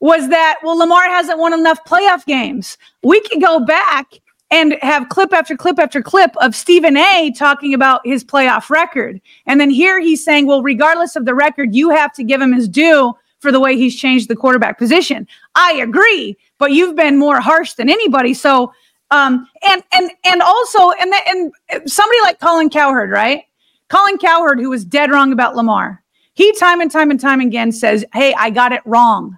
was 0.00 0.28
that 0.30 0.56
well, 0.62 0.76
Lamar 0.76 1.04
hasn't 1.04 1.38
won 1.38 1.52
enough 1.52 1.84
playoff 1.84 2.24
games. 2.26 2.76
We 3.02 3.20
can 3.20 3.38
go 3.38 3.60
back 3.60 4.20
and 4.50 4.76
have 4.82 5.08
clip 5.10 5.32
after 5.32 5.56
clip 5.56 5.78
after 5.78 6.02
clip 6.02 6.36
of 6.38 6.56
Stephen 6.56 6.96
A. 6.96 7.32
talking 7.36 7.72
about 7.72 8.00
his 8.04 8.24
playoff 8.24 8.68
record, 8.70 9.20
and 9.46 9.60
then 9.60 9.70
here 9.70 10.00
he's 10.00 10.24
saying, 10.24 10.46
well, 10.46 10.62
regardless 10.62 11.16
of 11.16 11.24
the 11.24 11.34
record, 11.34 11.74
you 11.74 11.90
have 11.90 12.12
to 12.14 12.24
give 12.24 12.40
him 12.40 12.52
his 12.52 12.68
due 12.68 13.14
for 13.38 13.52
the 13.52 13.60
way 13.60 13.76
he's 13.76 13.96
changed 13.96 14.28
the 14.28 14.36
quarterback 14.36 14.78
position. 14.78 15.26
I 15.54 15.74
agree, 15.74 16.36
but 16.58 16.72
you've 16.72 16.96
been 16.96 17.18
more 17.18 17.40
harsh 17.40 17.74
than 17.74 17.88
anybody. 17.88 18.34
So, 18.34 18.72
um, 19.10 19.46
and 19.68 19.82
and 19.92 20.10
and 20.24 20.42
also, 20.42 20.90
and 20.92 21.12
and 21.26 21.52
somebody 21.90 22.20
like 22.22 22.40
Colin 22.40 22.70
Cowherd, 22.70 23.10
right? 23.10 23.44
Colin 23.88 24.18
Cowherd, 24.18 24.60
who 24.60 24.70
was 24.70 24.84
dead 24.84 25.10
wrong 25.10 25.32
about 25.32 25.56
Lamar, 25.56 26.02
he 26.34 26.52
time 26.52 26.80
and 26.80 26.90
time 26.90 27.10
and 27.10 27.20
time 27.20 27.40
again 27.40 27.72
says, 27.72 28.04
Hey, 28.14 28.34
I 28.34 28.50
got 28.50 28.72
it 28.72 28.82
wrong. 28.84 29.36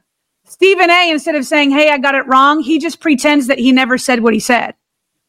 Stephen 0.53 0.91
A, 0.91 1.11
instead 1.11 1.35
of 1.35 1.47
saying, 1.47 1.71
Hey, 1.71 1.91
I 1.91 1.97
got 1.97 2.15
it 2.15 2.27
wrong, 2.27 2.61
he 2.61 2.79
just 2.79 3.01
pretends 3.01 3.47
that 3.47 3.59
he 3.59 3.73
never 3.73 3.97
said 3.97 4.21
what 4.21 4.35
he 4.35 4.41
said. 4.41 4.75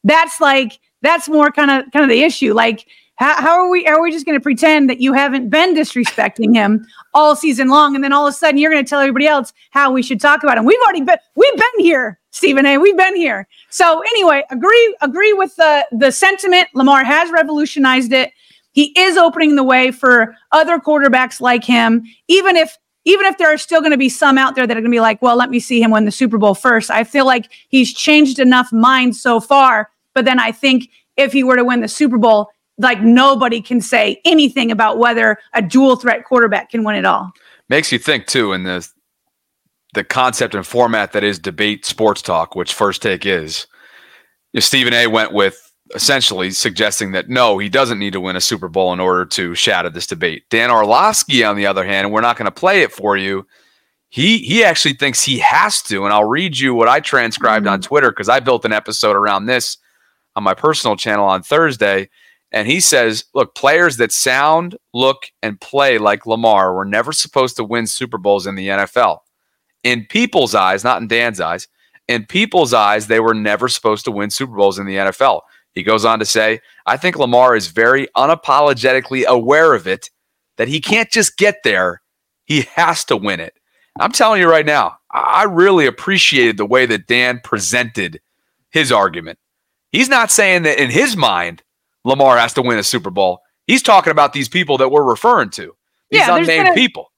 That's 0.04 0.42
like, 0.42 0.80
that's 1.02 1.30
more 1.30 1.50
kind 1.50 1.72
of 1.72 1.90
kind 1.94 2.04
of 2.04 2.10
the 2.10 2.24
issue. 2.24 2.54
Like, 2.54 2.86
how, 3.16 3.42
how 3.42 3.52
are 3.52 3.70
we 3.70 3.88
are 3.88 4.02
we 4.02 4.12
just 4.12 4.26
going 4.26 4.38
to 4.38 4.44
pretend 4.44 4.90
that 4.90 5.00
you 5.00 5.14
haven't 5.14 5.50
been 5.50 5.74
disrespecting 5.74 6.54
him 6.54 6.86
all 7.14 7.38
season 7.38 7.70
long, 7.70 7.96
and 7.96 8.04
then 8.04 8.12
all 8.12 8.28
of 8.28 8.34
a 8.34 8.36
sudden 8.36 8.58
you're 8.58 8.70
going 8.70 8.84
to 8.84 8.90
tell 8.90 9.00
everybody 9.00 9.26
else 9.26 9.54
how 9.72 9.94
we 9.94 10.04
should 10.04 10.20
talk 10.20 10.44
about 10.44 10.58
him? 10.58 10.66
We've 10.66 10.82
already 10.84 11.02
been 11.02 11.18
we've 11.36 11.56
been 11.56 11.80
here, 11.80 12.20
Stephen 12.32 12.66
A. 12.66 12.78
We've 12.78 12.98
been 12.98 13.16
here. 13.16 13.48
So 13.70 14.02
anyway, 14.02 14.44
agree 14.52 14.98
agree 15.02 15.32
with 15.32 15.56
the 15.56 15.88
the 15.94 16.12
sentiment. 16.12 16.68
Lamar 16.74 17.06
has 17.06 17.32
revolutionized 17.32 18.12
it. 18.12 18.34
He 18.74 18.92
is 19.00 19.16
opening 19.16 19.56
the 19.56 19.64
way 19.64 19.92
for 19.92 20.36
other 20.52 20.80
quarterbacks 20.80 21.40
like 21.40 21.64
him, 21.64 22.04
even 22.28 22.58
if 22.58 22.78
even 23.06 23.26
if 23.26 23.38
there 23.38 23.54
are 23.54 23.58
still 23.58 23.82
going 23.82 23.92
to 23.92 23.98
be 23.98 24.10
some 24.10 24.38
out 24.38 24.56
there 24.56 24.66
that 24.66 24.78
are 24.78 24.82
going 24.82 24.92
to 24.92 24.96
be 24.96 25.02
like, 25.02 25.22
well, 25.22 25.36
let 25.36 25.50
me 25.50 25.60
see 25.60 25.82
him 25.82 25.92
win 25.92 26.06
the 26.06 26.12
Super 26.12 26.38
Bowl 26.38 26.56
first. 26.56 26.90
I 26.90 27.04
feel 27.04 27.26
like 27.26 27.52
he's 27.70 27.94
changed 27.94 28.40
enough 28.40 28.72
minds 28.72 29.20
so 29.22 29.40
far. 29.40 29.90
But 30.14 30.26
then 30.26 30.40
I 30.40 30.52
think 30.52 30.90
if 31.18 31.34
he 31.34 31.44
were 31.44 31.56
to 31.56 31.66
win 31.66 31.82
the 31.82 31.88
Super 31.88 32.18
Bowl, 32.18 32.50
like 32.78 33.02
nobody 33.02 33.62
can 33.62 33.82
say 33.82 34.22
anything 34.26 34.72
about 34.72 34.98
whether 34.98 35.38
a 35.54 35.62
dual 35.62 35.96
threat 35.96 36.26
quarterback 36.26 36.72
can 36.72 36.84
win 36.84 36.96
it 36.96 37.06
all. 37.06 37.32
Makes 37.70 37.92
you 37.92 38.00
think 38.00 38.28
too 38.28 38.54
in 38.54 38.64
the 38.64 38.88
the 39.94 40.04
concept 40.04 40.56
and 40.56 40.66
format 40.66 41.12
that 41.12 41.24
is 41.24 41.38
debate 41.38 41.86
sports 41.86 42.22
talk, 42.22 42.56
which 42.56 42.74
first 42.74 43.04
take 43.04 43.28
is. 43.28 43.68
If 44.52 44.64
Stephen 44.64 44.94
A 44.94 45.06
went 45.06 45.34
with 45.34 45.73
essentially 45.94 46.52
suggesting 46.52 47.12
that 47.12 47.30
no, 47.30 47.58
he 47.58 47.70
doesn't 47.70 48.00
need 48.00 48.14
to 48.14 48.20
win 48.20 48.36
a 48.36 48.42
Super 48.42 48.68
Bowl 48.68 48.94
in 48.94 49.00
order 49.00 49.26
to 49.26 49.56
shatter 49.56 49.90
this 49.90 50.08
debate. 50.08 50.44
Dan 50.50 50.72
Orlovsky, 50.72 51.44
on 51.44 51.56
the 51.56 51.66
other 51.66 51.86
hand, 51.86 52.12
we're 52.12 52.22
not 52.22 52.38
going 52.38 52.46
to 52.46 52.52
play 52.52 52.82
it 52.82 52.92
for 52.92 53.18
you. 53.18 53.46
He 54.10 54.40
he 54.40 54.64
actually 54.64 54.94
thinks 54.94 55.24
he 55.24 55.40
has 55.40 55.82
to, 55.84 56.06
and 56.06 56.14
I'll 56.14 56.28
read 56.28 56.60
you 56.60 56.76
what 56.76 56.88
I 56.88 57.00
transcribed 57.00 57.66
mm-hmm. 57.66 57.74
on 57.74 57.82
Twitter 57.82 58.12
because 58.12 58.30
I 58.30 58.40
built 58.40 58.66
an 58.66 58.74
episode 58.74 59.16
around 59.16 59.46
this 59.46 59.78
on 60.36 60.44
my 60.44 60.54
personal 60.54 60.96
channel 60.96 61.26
on 61.26 61.42
Thursday. 61.42 62.10
And 62.52 62.68
he 62.68 62.80
says, 62.80 63.26
look, 63.34 63.56
players 63.56 63.98
that 63.98 64.12
sound, 64.12 64.78
look, 64.94 65.24
and 65.42 65.60
play 65.60 65.98
like 65.98 66.28
Lamar 66.28 66.76
were 66.76 66.86
never 66.86 67.12
supposed 67.12 67.56
to 67.56 67.64
win 67.64 67.88
Super 67.88 68.20
Bowls 68.20 68.46
in 68.46 68.54
the 68.54 68.68
NFL. 68.68 69.20
In 69.84 70.06
people's 70.06 70.54
eyes, 70.54 70.84
not 70.84 71.02
in 71.02 71.08
Dan's 71.08 71.42
eyes, 71.42 71.68
in 72.08 72.26
people's 72.28 72.74
eyes, 72.74 73.08
they 73.08 73.20
were 73.20 73.34
never 73.34 73.68
supposed 73.68 74.06
to 74.06 74.12
win 74.12 74.30
Super 74.30 74.56
Bowls 74.56 74.78
in 74.78 74.86
the 74.86 74.98
NFL. 74.98 75.42
He 75.74 75.84
goes 75.84 76.06
on 76.06 76.20
to 76.20 76.26
say, 76.26 76.60
I 76.86 76.98
think 76.98 77.18
Lamar 77.18 77.56
is 77.56 77.68
very 77.68 78.08
unapologetically 78.16 79.26
aware 79.26 79.74
of 79.74 79.88
it, 79.88 80.10
that 80.58 80.68
he 80.68 80.80
can't 80.80 81.10
just 81.10 81.38
get 81.38 81.58
there, 81.64 82.02
he 82.46 82.62
has 82.76 83.04
to 83.06 83.18
win 83.18 83.40
it. 83.40 83.54
I'm 84.00 84.12
telling 84.12 84.42
you 84.42 84.50
right 84.50 84.66
now, 84.66 84.98
I 85.12 85.44
really 85.44 85.86
appreciated 85.86 86.58
the 86.58 86.66
way 86.66 86.86
that 86.88 87.08
Dan 87.08 87.42
presented 87.44 88.20
his 88.72 88.92
argument. 88.92 89.40
He's 89.92 90.10
not 90.10 90.32
saying 90.32 90.64
that 90.64 90.82
in 90.82 90.90
his 90.90 91.16
mind, 91.16 91.62
Lamar 92.04 92.38
has 92.38 92.54
to 92.54 92.62
win 92.62 92.80
a 92.80 92.84
Super 92.84 93.12
Bowl. 93.12 93.42
He's 93.68 93.84
talking 93.84 94.12
about 94.12 94.34
these 94.34 94.50
people 94.50 94.78
that 94.80 94.90
we're 94.90 95.04
referring 95.04 95.52
to, 95.52 95.76
these 96.10 96.22
yeah, 96.22 96.36
unnamed 96.36 96.68
gonna, 96.68 96.74
people, 96.74 97.12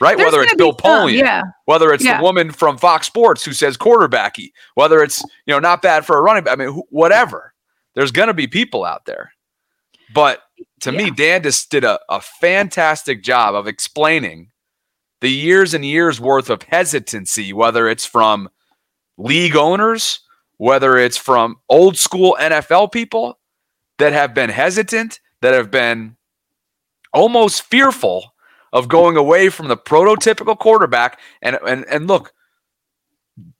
right? 0.00 0.16
Whether 0.16 0.42
it's 0.42 0.54
Bill 0.54 0.74
Polian, 0.74 1.18
yeah. 1.18 1.42
whether 1.66 1.92
it's 1.92 2.04
yeah. 2.04 2.16
the 2.16 2.22
woman 2.22 2.50
from 2.50 2.78
Fox 2.78 3.06
Sports 3.06 3.44
who 3.44 3.52
says 3.52 3.76
quarterbacky, 3.76 4.52
whether 4.74 5.02
it's 5.02 5.22
you 5.46 5.54
know 5.54 5.60
not 5.60 5.82
bad 5.82 6.04
for 6.04 6.18
a 6.18 6.22
running 6.22 6.44
back. 6.44 6.58
I 6.58 6.64
mean, 6.64 6.82
whatever 6.88 7.51
there's 7.94 8.12
going 8.12 8.28
to 8.28 8.34
be 8.34 8.46
people 8.46 8.84
out 8.84 9.06
there. 9.06 9.32
But 10.14 10.42
to 10.80 10.92
yeah. 10.92 10.98
me, 10.98 11.10
Dan 11.10 11.42
just 11.42 11.70
did 11.70 11.84
a, 11.84 11.98
a 12.08 12.20
fantastic 12.20 13.22
job 13.22 13.54
of 13.54 13.66
explaining 13.66 14.50
the 15.20 15.30
years 15.30 15.72
and 15.72 15.84
years 15.84 16.20
worth 16.20 16.50
of 16.50 16.62
hesitancy, 16.62 17.52
whether 17.52 17.88
it's 17.88 18.04
from 18.04 18.48
league 19.16 19.56
owners, 19.56 20.20
whether 20.56 20.98
it's 20.98 21.16
from 21.16 21.56
old 21.68 21.96
school 21.96 22.36
NFL 22.40 22.92
people 22.92 23.38
that 23.98 24.12
have 24.12 24.34
been 24.34 24.50
hesitant, 24.50 25.20
that 25.40 25.54
have 25.54 25.70
been 25.70 26.16
almost 27.12 27.62
fearful 27.62 28.34
of 28.72 28.88
going 28.88 29.16
away 29.16 29.48
from 29.48 29.68
the 29.68 29.76
prototypical 29.76 30.58
quarterback. 30.58 31.20
And 31.40 31.58
and 31.66 31.84
and 31.86 32.08
look, 32.08 32.32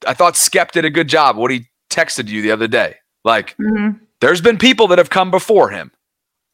I 0.07 0.15
thought 0.15 0.37
Skep 0.37 0.73
did 0.73 0.85
a 0.85 0.91
good 0.91 1.09
job. 1.09 1.37
What 1.37 1.51
he 1.51 1.67
texted 1.91 2.29
you 2.29 2.43
the 2.43 2.51
other 2.51 2.69
day, 2.69 2.97
like 3.25 3.57
mm-hmm. 3.57 4.02
There's 4.23 4.41
been 4.41 4.57
people 4.57 4.87
that 4.87 4.99
have 4.99 5.11
come 5.11 5.33
before 5.33 5.71
him. 5.71 5.91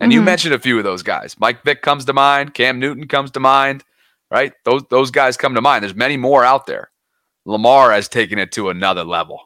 And 0.00 0.10
mm-hmm. 0.10 0.18
you 0.18 0.22
mentioned 0.22 0.54
a 0.54 0.58
few 0.58 0.78
of 0.78 0.84
those 0.84 1.02
guys. 1.02 1.36
Mike 1.38 1.62
Vick 1.64 1.82
comes 1.82 2.06
to 2.06 2.14
mind, 2.14 2.54
Cam 2.54 2.80
Newton 2.80 3.06
comes 3.06 3.30
to 3.32 3.40
mind, 3.40 3.84
right? 4.30 4.54
Those 4.64 4.84
those 4.88 5.10
guys 5.10 5.36
come 5.36 5.54
to 5.54 5.60
mind. 5.60 5.82
There's 5.82 5.94
many 5.94 6.16
more 6.16 6.44
out 6.44 6.64
there. 6.64 6.90
Lamar 7.44 7.92
has 7.92 8.08
taken 8.08 8.38
it 8.38 8.52
to 8.52 8.70
another 8.70 9.04
level. 9.04 9.42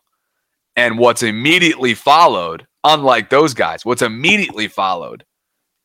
And 0.77 1.01
what's 1.01 1.25
immediately 1.25 1.95
followed, 1.95 2.65
unlike 2.85 3.29
those 3.29 3.55
guys, 3.55 3.85
what's 3.85 4.03
immediately 4.03 4.69
followed 4.69 5.25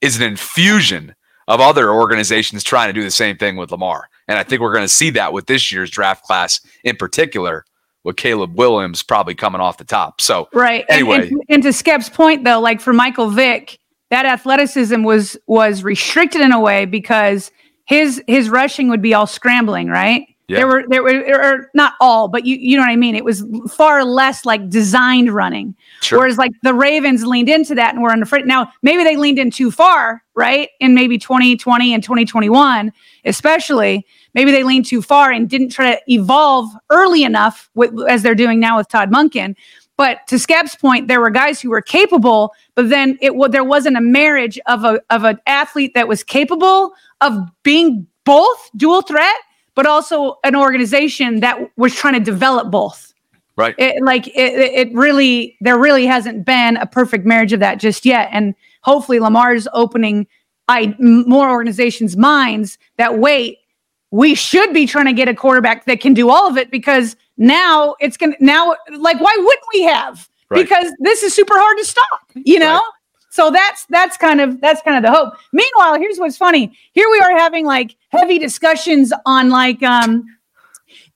is 0.02 0.16
an 0.18 0.24
infusion 0.24 1.16
of 1.48 1.60
other 1.60 1.92
organizations 1.92 2.64
trying 2.64 2.90
to 2.90 2.94
do 2.94 3.04
the 3.04 3.10
same 3.10 3.38
thing 3.38 3.56
with 3.56 3.72
Lamar. 3.72 4.10
And 4.28 4.38
I 4.38 4.44
think 4.44 4.62
we're 4.62 4.74
going 4.74 4.84
to 4.84 4.88
see 4.88 5.10
that 5.12 5.34
with 5.34 5.48
this 5.48 5.72
year's 5.72 5.90
draft 5.90 6.24
class 6.24 6.62
in 6.84 6.98
particular 6.98 7.66
with 8.08 8.16
Caleb 8.16 8.58
Williams 8.58 9.04
probably 9.04 9.36
coming 9.36 9.60
off 9.60 9.78
the 9.78 9.84
top. 9.84 10.22
So 10.22 10.48
right. 10.54 10.86
Anyway, 10.88 11.18
and, 11.18 11.32
and, 11.32 11.42
and 11.50 11.64
to 11.64 11.74
Skep's 11.74 12.10
point 12.10 12.46
though, 12.46 12.60
like 12.60 12.80
for 12.80 12.94
Michael 12.94 13.30
Vick, 13.30 13.78
that 14.10 14.26
athleticism 14.26 15.04
was 15.04 15.38
was 15.46 15.84
restricted 15.84 16.40
in 16.40 16.54
a 16.54 16.60
way 16.60 16.86
because 16.86 17.52
his 17.86 18.24
his 18.26 18.50
rushing 18.50 18.90
would 18.90 19.02
be 19.02 19.14
all 19.14 19.28
scrambling, 19.28 19.90
right? 19.90 20.26
Yeah. 20.48 20.60
There 20.60 20.68
were 20.68 20.86
there 20.88 21.04
were 21.04 21.44
or 21.44 21.70
not 21.74 21.94
all, 22.00 22.30
but 22.30 22.46
you 22.46 22.56
you 22.56 22.78
know 22.78 22.84
what 22.84 22.90
I 22.90 22.96
mean. 22.96 23.16
It 23.16 23.26
was 23.26 23.44
far 23.70 24.06
less 24.06 24.46
like 24.46 24.70
designed 24.70 25.30
running. 25.30 25.76
Sure. 26.02 26.20
Whereas 26.20 26.38
like 26.38 26.54
the 26.64 26.74
Ravens 26.74 27.26
leaned 27.26 27.50
into 27.50 27.76
that 27.76 27.94
and 27.94 28.02
were 28.02 28.12
unafraid. 28.12 28.46
Now 28.46 28.72
maybe 28.82 29.04
they 29.04 29.18
leaned 29.18 29.40
in 29.40 29.52
too 29.52 29.72
far, 29.72 30.24
right? 30.36 30.70
In 30.80 30.96
maybe 30.96 31.18
2020 31.18 31.94
and 31.94 32.02
2021, 32.02 32.94
especially 33.26 34.06
maybe 34.36 34.52
they 34.52 34.64
leaned 34.64 34.86
too 34.86 35.02
far 35.02 35.32
and 35.32 35.50
didn't 35.50 35.70
try 35.70 35.96
to 35.96 36.02
evolve 36.08 36.70
early 36.92 37.24
enough 37.24 37.70
with 37.76 37.92
as 38.08 38.24
they're 38.24 38.34
doing 38.34 38.62
now 38.62 38.78
with 38.78 38.88
Todd 38.88 39.12
Monken. 39.12 39.54
But 39.98 40.26
to 40.28 40.40
Skep's 40.40 40.76
point, 40.76 41.10
there 41.10 41.20
were 41.20 41.32
guys 41.32 41.60
who 41.60 41.72
were 41.72 41.82
capable, 41.82 42.54
but 42.76 42.88
then 42.88 43.18
it 43.20 43.34
there 43.52 43.66
wasn't 43.66 43.98
a 43.98 44.02
marriage 44.02 44.58
of 44.68 44.86
a 44.86 45.02
of 45.10 45.26
an 45.26 45.40
athlete 45.46 45.94
that 45.94 46.08
was 46.08 46.24
capable 46.24 46.94
of 47.20 47.38
being 47.64 48.08
both 48.24 48.70
dual 48.78 49.02
threat 49.02 49.36
but 49.78 49.86
also 49.86 50.40
an 50.44 50.56
organization 50.56 51.40
that 51.42 51.60
was 51.78 51.94
trying 51.94 52.16
to 52.16 52.20
develop 52.20 52.72
both. 52.72 53.14
Right. 53.56 53.76
It, 53.78 54.04
like 54.04 54.28
it, 54.30 54.34
it 54.34 54.92
really, 54.92 55.56
there 55.62 55.78
really 55.78 56.08
hasn't 56.08 56.46
been 56.46 56.78
a 56.78 56.88
perfect 56.88 57.28
marriage 57.28 57.54
of 57.54 57.60
that 57.60 57.76
just 57.80 58.04
yet. 58.04 58.28
And 58.32 58.56
hopefully 58.82 59.20
Lamar's 59.20 59.68
opening 59.74 60.26
I, 60.68 60.96
more 60.98 61.48
organizations' 61.50 62.18
minds 62.18 62.80
that 62.98 63.20
wait, 63.20 63.60
we 64.10 64.34
should 64.34 64.74
be 64.74 64.88
trying 64.88 65.06
to 65.06 65.14
get 65.14 65.28
a 65.28 65.36
quarterback 65.36 65.86
that 65.86 66.02
can 66.02 66.16
do 66.16 66.32
all 66.32 66.50
of 66.50 66.58
it 66.58 66.72
because 66.72 67.16
now 67.38 67.96
it's 68.00 68.18
going 68.18 68.34
to, 68.34 68.44
now, 68.44 68.76
like, 68.98 69.20
why 69.22 69.36
wouldn't 69.38 69.66
we 69.76 69.84
have? 69.84 70.28
Right. 70.50 70.64
Because 70.64 70.92
this 71.02 71.22
is 71.22 71.36
super 71.36 71.54
hard 71.56 71.78
to 71.78 71.86
stop, 71.86 72.22
you 72.34 72.58
know? 72.58 72.74
Right. 72.74 72.92
So 73.38 73.52
that's 73.52 73.86
that's 73.86 74.18
kind 74.18 74.42
of 74.42 74.60
that's 74.62 74.82
kind 74.82 74.98
of 74.98 75.04
the 75.04 75.16
hope. 75.16 75.36
Meanwhile, 75.54 76.00
here's 76.00 76.18
what's 76.18 76.38
funny. 76.38 76.76
Here 76.94 77.08
we 77.08 77.20
are 77.20 77.38
having 77.38 77.68
like 77.68 77.96
heavy 78.10 78.40
discussions 78.40 79.14
on 79.28 79.52
like 79.52 79.84
um 79.84 80.26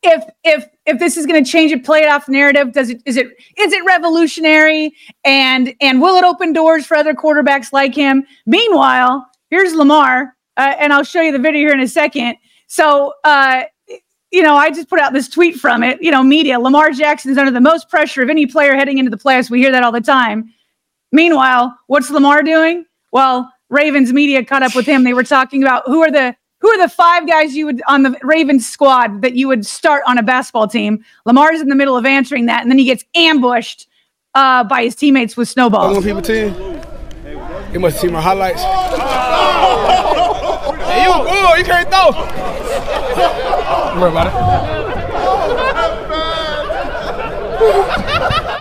if 0.04 0.24
if 0.44 0.68
if 0.86 1.00
this 1.00 1.18
is 1.18 1.26
going 1.26 1.44
to 1.44 1.52
change 1.52 1.72
a 1.72 1.78
playoff 1.78 2.30
narrative 2.30 2.74
does 2.74 2.92
it 2.92 3.02
is 3.08 3.18
it 3.18 3.26
is 3.58 3.74
it 3.74 3.84
revolutionary? 3.86 4.94
And 5.26 5.74
and 5.82 6.00
will 6.00 6.16
it 6.16 6.24
open 6.24 6.54
doors 6.54 6.86
for 6.86 6.96
other 6.96 7.16
quarterbacks 7.16 7.74
like 7.74 7.96
him? 7.96 8.24
Meanwhile 8.46 9.28
here's 9.50 9.74
lamar 9.74 10.36
uh, 10.58 10.76
and 10.78 10.94
i'll 10.94 11.04
show 11.04 11.22
you 11.22 11.32
the 11.32 11.40
video 11.40 11.62
here 11.62 11.74
in 11.74 11.80
a 11.80 11.88
second. 11.88 12.36
So 12.68 13.14
uh 13.24 13.64
you 14.30 14.44
know 14.44 14.56
i 14.56 14.70
just 14.70 14.90
put 14.90 15.00
out 15.00 15.12
this 15.12 15.28
tweet 15.28 15.56
from 15.56 15.82
it. 15.82 15.98
You 16.04 16.12
know 16.12 16.22
media 16.22 16.60
lamar 16.60 16.92
jackson 16.92 17.32
is 17.32 17.40
under 17.40 17.52
the 17.52 17.60
most 17.60 17.90
pressure 17.90 18.22
of 18.22 18.30
any 18.30 18.46
player 18.46 18.76
heading 18.76 19.00
into 19.00 19.10
the 19.10 19.18
playoffs. 19.18 19.50
We 19.50 19.58
hear 19.58 19.72
that 19.72 19.82
all 19.82 19.92
the 19.92 20.02
time 20.02 20.54
Meanwhile, 21.12 21.78
what's 21.88 22.10
Lamar 22.10 22.44
doing? 22.44 22.86
Well, 23.12 23.52
Ravens 23.70 24.14
media 24.14 24.44
caught 24.44 24.64
up 24.64 24.76
with 24.76 24.86
him. 24.86 25.04
They 25.04 25.14
were 25.14 25.24
talking 25.24 25.64
about 25.64 25.84
who 25.86 26.02
are 26.02 26.12
the 26.12 26.36
who 26.60 26.70
are 26.70 26.78
the 26.78 26.90
five 26.90 27.28
guys 27.28 27.56
you 27.56 27.66
would 27.66 27.82
on 27.88 28.04
the 28.04 28.16
Ravens 28.22 28.70
squad 28.70 29.22
that 29.24 29.34
you 29.34 29.48
would 29.48 29.66
start 29.66 30.04
on 30.06 30.18
a 30.18 30.24
basketball 30.24 30.68
team. 30.68 31.04
Lamar's 31.26 31.60
in 31.60 31.70
the 31.70 31.76
middle 31.76 31.98
of 31.98 32.06
answering 32.06 32.46
that, 32.46 32.62
and 32.62 32.70
then 32.70 32.78
he 32.78 32.86
gets 32.86 33.04
ambushed 33.16 33.88
uh, 34.36 34.64
by 34.66 34.84
his 34.84 34.96
teammates 34.96 35.36
with 35.36 35.50
snowballs. 35.50 35.98
On 35.98 36.04
people 36.04 36.22
team, 36.22 36.54
you 37.74 37.80
must 37.80 38.00
see 38.00 38.10
my 38.10 38.22
highlights. 38.22 38.62
hey, 40.84 41.04
you 41.04 41.14
good? 41.24 41.58
You 41.58 41.64
can't 41.66 41.90
throw. 41.90 42.12
Don't 43.92 44.00
worry 44.00 44.12
about 44.12 44.28
it. 48.48 48.58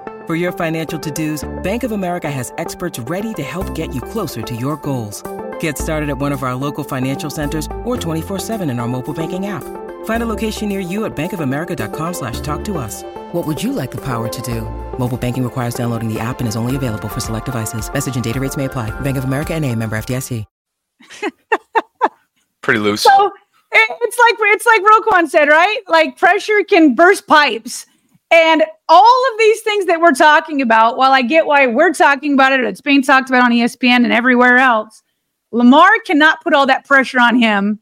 For 0.31 0.37
your 0.37 0.53
financial 0.53 0.97
to-dos, 0.97 1.43
Bank 1.61 1.83
of 1.83 1.91
America 1.91 2.31
has 2.31 2.53
experts 2.57 2.99
ready 2.99 3.33
to 3.33 3.43
help 3.43 3.75
get 3.75 3.93
you 3.93 3.99
closer 3.99 4.41
to 4.41 4.55
your 4.55 4.77
goals. 4.77 5.21
Get 5.59 5.77
started 5.77 6.09
at 6.09 6.19
one 6.19 6.31
of 6.31 6.41
our 6.41 6.55
local 6.55 6.85
financial 6.85 7.29
centers 7.29 7.65
or 7.83 7.97
24-7 7.97 8.71
in 8.71 8.79
our 8.79 8.87
mobile 8.87 9.13
banking 9.13 9.47
app. 9.47 9.65
Find 10.05 10.23
a 10.23 10.25
location 10.25 10.69
near 10.69 10.79
you 10.79 11.03
at 11.03 11.17
bankofamerica.com 11.17 12.13
slash 12.13 12.39
talk 12.39 12.63
to 12.63 12.77
us. 12.77 13.03
What 13.33 13.45
would 13.45 13.61
you 13.61 13.73
like 13.73 13.91
the 13.91 13.99
power 14.05 14.29
to 14.29 14.41
do? 14.41 14.61
Mobile 14.97 15.17
banking 15.17 15.43
requires 15.43 15.73
downloading 15.73 16.07
the 16.07 16.21
app 16.21 16.39
and 16.39 16.47
is 16.47 16.55
only 16.55 16.77
available 16.77 17.09
for 17.09 17.19
select 17.19 17.47
devices. 17.47 17.91
Message 17.91 18.15
and 18.15 18.23
data 18.23 18.39
rates 18.39 18.55
may 18.55 18.63
apply. 18.63 18.89
Bank 19.01 19.17
of 19.17 19.25
America 19.25 19.53
and 19.53 19.65
a 19.65 19.75
member 19.75 19.97
FDIC. 19.97 20.45
Pretty 22.61 22.79
loose. 22.79 23.01
So 23.01 23.33
it's 23.73 24.17
like 24.17 24.35
it's 24.39 24.65
like 24.65 24.81
Roquan 24.81 25.27
said, 25.27 25.49
right? 25.49 25.81
Like 25.89 26.17
pressure 26.17 26.63
can 26.63 26.95
burst 26.95 27.27
pipes. 27.27 27.85
And 28.31 28.63
all 28.87 29.31
of 29.33 29.39
these 29.39 29.61
things 29.61 29.85
that 29.85 29.99
we're 29.99 30.13
talking 30.13 30.61
about, 30.61 30.97
while 30.97 31.11
I 31.11 31.21
get 31.21 31.45
why 31.45 31.67
we're 31.67 31.93
talking 31.93 32.33
about 32.33 32.53
it, 32.53 32.61
it's 32.61 32.79
being 32.79 33.01
talked 33.01 33.29
about 33.29 33.43
on 33.43 33.51
ESPN 33.51 34.03
and 34.03 34.13
everywhere 34.13 34.57
else, 34.57 35.03
Lamar 35.51 35.91
cannot 36.05 36.41
put 36.41 36.53
all 36.53 36.65
that 36.67 36.85
pressure 36.85 37.19
on 37.19 37.37
him 37.37 37.79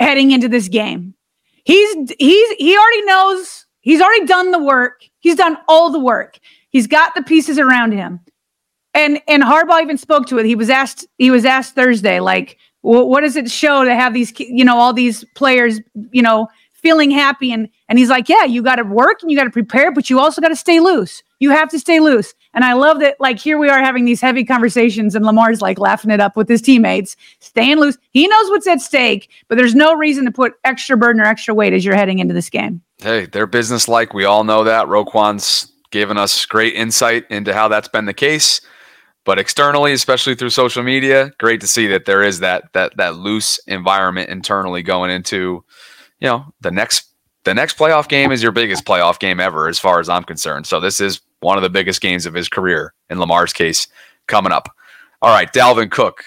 heading 0.00 0.30
into 0.30 0.48
this 0.48 0.68
game. 0.68 1.14
He's 1.64 1.94
he's 2.18 2.50
he 2.58 2.76
already 2.76 3.04
knows, 3.04 3.66
he's 3.80 4.00
already 4.00 4.24
done 4.24 4.50
the 4.50 4.62
work. 4.62 5.02
He's 5.18 5.36
done 5.36 5.58
all 5.68 5.90
the 5.90 6.00
work. 6.00 6.38
He's 6.70 6.86
got 6.86 7.14
the 7.14 7.22
pieces 7.22 7.58
around 7.58 7.92
him. 7.92 8.20
And 8.94 9.20
and 9.28 9.42
Harbaugh 9.42 9.82
even 9.82 9.98
spoke 9.98 10.26
to 10.28 10.38
it. 10.38 10.46
He 10.46 10.54
was 10.54 10.70
asked 10.70 11.06
he 11.18 11.30
was 11.30 11.44
asked 11.44 11.74
Thursday 11.74 12.18
like 12.20 12.56
what 12.80 13.22
does 13.22 13.34
it 13.34 13.50
show 13.50 13.84
to 13.84 13.94
have 13.94 14.14
these 14.14 14.32
you 14.38 14.64
know 14.64 14.78
all 14.78 14.92
these 14.92 15.24
players, 15.34 15.80
you 16.12 16.22
know, 16.22 16.48
feeling 16.86 17.10
happy. 17.10 17.50
And 17.50 17.68
and 17.88 17.98
he's 17.98 18.08
like, 18.08 18.28
yeah, 18.28 18.44
you 18.44 18.62
got 18.62 18.76
to 18.76 18.84
work 18.84 19.22
and 19.22 19.30
you 19.30 19.36
got 19.36 19.44
to 19.44 19.50
prepare, 19.50 19.90
but 19.90 20.08
you 20.08 20.20
also 20.20 20.40
got 20.40 20.50
to 20.50 20.56
stay 20.56 20.78
loose. 20.78 21.24
You 21.40 21.50
have 21.50 21.68
to 21.70 21.80
stay 21.80 21.98
loose. 21.98 22.32
And 22.54 22.64
I 22.64 22.74
love 22.74 23.00
that, 23.00 23.16
like, 23.18 23.40
here 23.40 23.58
we 23.58 23.68
are 23.68 23.80
having 23.80 24.04
these 24.04 24.20
heavy 24.20 24.44
conversations, 24.44 25.14
and 25.16 25.26
Lamar's 25.26 25.60
like 25.60 25.80
laughing 25.80 26.12
it 26.12 26.20
up 26.20 26.36
with 26.36 26.48
his 26.48 26.62
teammates, 26.62 27.16
staying 27.40 27.78
loose. 27.78 27.98
He 28.12 28.28
knows 28.28 28.50
what's 28.50 28.68
at 28.68 28.80
stake, 28.80 29.28
but 29.48 29.58
there's 29.58 29.74
no 29.74 29.94
reason 29.94 30.24
to 30.26 30.30
put 30.30 30.54
extra 30.64 30.96
burden 30.96 31.20
or 31.20 31.24
extra 31.24 31.54
weight 31.54 31.72
as 31.72 31.84
you're 31.84 31.96
heading 31.96 32.20
into 32.20 32.34
this 32.34 32.48
game. 32.48 32.80
Hey, 32.98 33.26
they're 33.26 33.48
business 33.48 33.88
like. 33.88 34.14
We 34.14 34.24
all 34.24 34.44
know 34.44 34.62
that. 34.62 34.86
Roquan's 34.86 35.72
given 35.90 36.16
us 36.16 36.46
great 36.46 36.74
insight 36.74 37.24
into 37.30 37.52
how 37.52 37.66
that's 37.68 37.88
been 37.88 38.06
the 38.06 38.14
case. 38.14 38.60
But 39.24 39.40
externally, 39.40 39.92
especially 39.92 40.36
through 40.36 40.50
social 40.50 40.84
media, 40.84 41.32
great 41.38 41.60
to 41.60 41.66
see 41.66 41.88
that 41.88 42.04
there 42.04 42.22
is 42.22 42.38
that 42.40 42.72
that 42.74 42.96
that 42.96 43.16
loose 43.16 43.58
environment 43.66 44.30
internally 44.30 44.84
going 44.84 45.10
into 45.10 45.64
you 46.20 46.28
know, 46.28 46.46
the 46.60 46.70
next 46.70 47.10
the 47.44 47.54
next 47.54 47.78
playoff 47.78 48.08
game 48.08 48.32
is 48.32 48.42
your 48.42 48.52
biggest 48.52 48.84
playoff 48.84 49.20
game 49.20 49.38
ever, 49.38 49.68
as 49.68 49.78
far 49.78 50.00
as 50.00 50.08
I'm 50.08 50.24
concerned. 50.24 50.66
So 50.66 50.80
this 50.80 51.00
is 51.00 51.20
one 51.40 51.56
of 51.56 51.62
the 51.62 51.70
biggest 51.70 52.00
games 52.00 52.26
of 52.26 52.34
his 52.34 52.48
career 52.48 52.92
in 53.08 53.20
Lamar's 53.20 53.52
case 53.52 53.86
coming 54.26 54.52
up. 54.52 54.68
All 55.22 55.32
right, 55.32 55.52
Dalvin 55.52 55.90
Cook, 55.90 56.24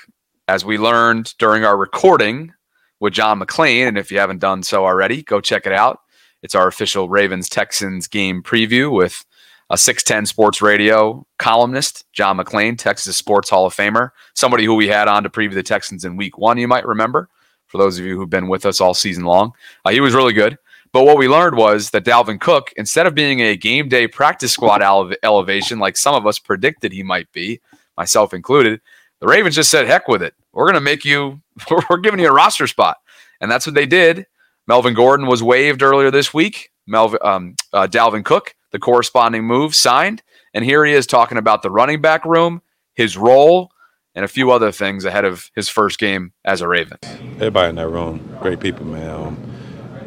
as 0.47 0.63
we 0.63 0.77
learned 0.77 1.33
during 1.37 1.65
our 1.65 1.77
recording 1.77 2.53
with 3.01 3.13
John 3.13 3.39
McClain, 3.39 3.87
and 3.87 3.97
if 3.97 4.11
you 4.11 4.17
haven't 4.17 4.39
done 4.39 4.63
so 4.63 4.85
already, 4.85 5.21
go 5.21 5.41
check 5.41 5.65
it 5.65 5.73
out. 5.73 5.99
It's 6.41 6.55
our 6.55 6.67
official 6.67 7.09
Ravens 7.09 7.49
Texans 7.49 8.07
game 8.07 8.41
preview 8.41 8.89
with 8.89 9.25
a 9.69 9.77
610 9.77 10.25
Sports 10.25 10.61
Radio 10.61 11.27
columnist, 11.37 12.05
John 12.13 12.37
McClain, 12.37 12.77
Texas 12.77 13.17
Sports 13.17 13.49
Hall 13.49 13.65
of 13.65 13.75
Famer, 13.75 14.11
somebody 14.35 14.65
who 14.65 14.73
we 14.73 14.87
had 14.87 15.07
on 15.07 15.23
to 15.23 15.29
preview 15.29 15.53
the 15.53 15.63
Texans 15.63 16.05
in 16.05 16.15
week 16.15 16.37
one, 16.37 16.57
you 16.57 16.67
might 16.67 16.85
remember, 16.85 17.29
for 17.69 17.77
those 17.77 17.97
of 17.97 18.05
you 18.05 18.17
who've 18.17 18.29
been 18.29 18.49
with 18.49 18.65
us 18.65 18.81
all 18.81 18.93
season 18.93 19.23
long. 19.23 19.53
Uh, 19.85 19.91
he 19.91 20.01
was 20.01 20.13
really 20.13 20.33
good. 20.33 20.57
But 20.91 21.05
what 21.05 21.17
we 21.17 21.27
learned 21.27 21.55
was 21.55 21.91
that 21.91 22.03
Dalvin 22.03 22.41
Cook, 22.41 22.73
instead 22.75 23.05
of 23.05 23.13
being 23.13 23.41
a 23.41 23.55
game 23.55 23.87
day 23.89 24.07
practice 24.07 24.51
squad 24.51 24.81
ele- 24.81 25.13
elevation 25.21 25.77
like 25.79 25.95
some 25.95 26.15
of 26.15 26.25
us 26.25 26.39
predicted 26.39 26.91
he 26.91 27.03
might 27.03 27.31
be, 27.31 27.61
myself 27.95 28.33
included, 28.33 28.81
the 29.19 29.27
Ravens 29.27 29.55
just 29.55 29.69
said, 29.69 29.85
heck 29.85 30.07
with 30.07 30.23
it. 30.23 30.33
We're 30.51 30.65
going 30.65 30.73
to 30.73 30.81
make 30.81 31.05
you, 31.05 31.41
we're 31.89 31.97
giving 31.97 32.19
you 32.19 32.27
a 32.27 32.33
roster 32.33 32.65
spot. 32.65 32.97
And 33.39 33.51
that's 33.51 33.65
what 33.65 33.75
they 33.75 33.85
did. 33.85 34.25
Melvin 34.67 34.93
Gordon 34.93 35.27
was 35.27 35.43
waived 35.43 35.83
earlier 35.83 36.11
this 36.11 36.33
week. 36.33 36.71
Melvin, 36.87 37.19
um, 37.23 37.55
uh, 37.71 37.87
Dalvin 37.87 38.25
Cook, 38.25 38.55
the 38.71 38.79
corresponding 38.79 39.43
move, 39.43 39.75
signed. 39.75 40.23
And 40.53 40.65
here 40.65 40.83
he 40.85 40.93
is 40.93 41.05
talking 41.05 41.37
about 41.37 41.61
the 41.61 41.69
running 41.69 42.01
back 42.01 42.25
room, 42.25 42.61
his 42.95 43.15
role, 43.15 43.71
and 44.15 44.25
a 44.25 44.27
few 44.27 44.51
other 44.51 44.71
things 44.71 45.05
ahead 45.05 45.25
of 45.25 45.49
his 45.55 45.69
first 45.69 45.99
game 45.99 46.33
as 46.45 46.61
a 46.61 46.67
Raven. 46.67 46.97
Everybody 47.35 47.69
in 47.69 47.75
that 47.75 47.87
room, 47.87 48.37
great 48.41 48.59
people, 48.59 48.85
man. 48.85 49.09
Um, 49.09 49.51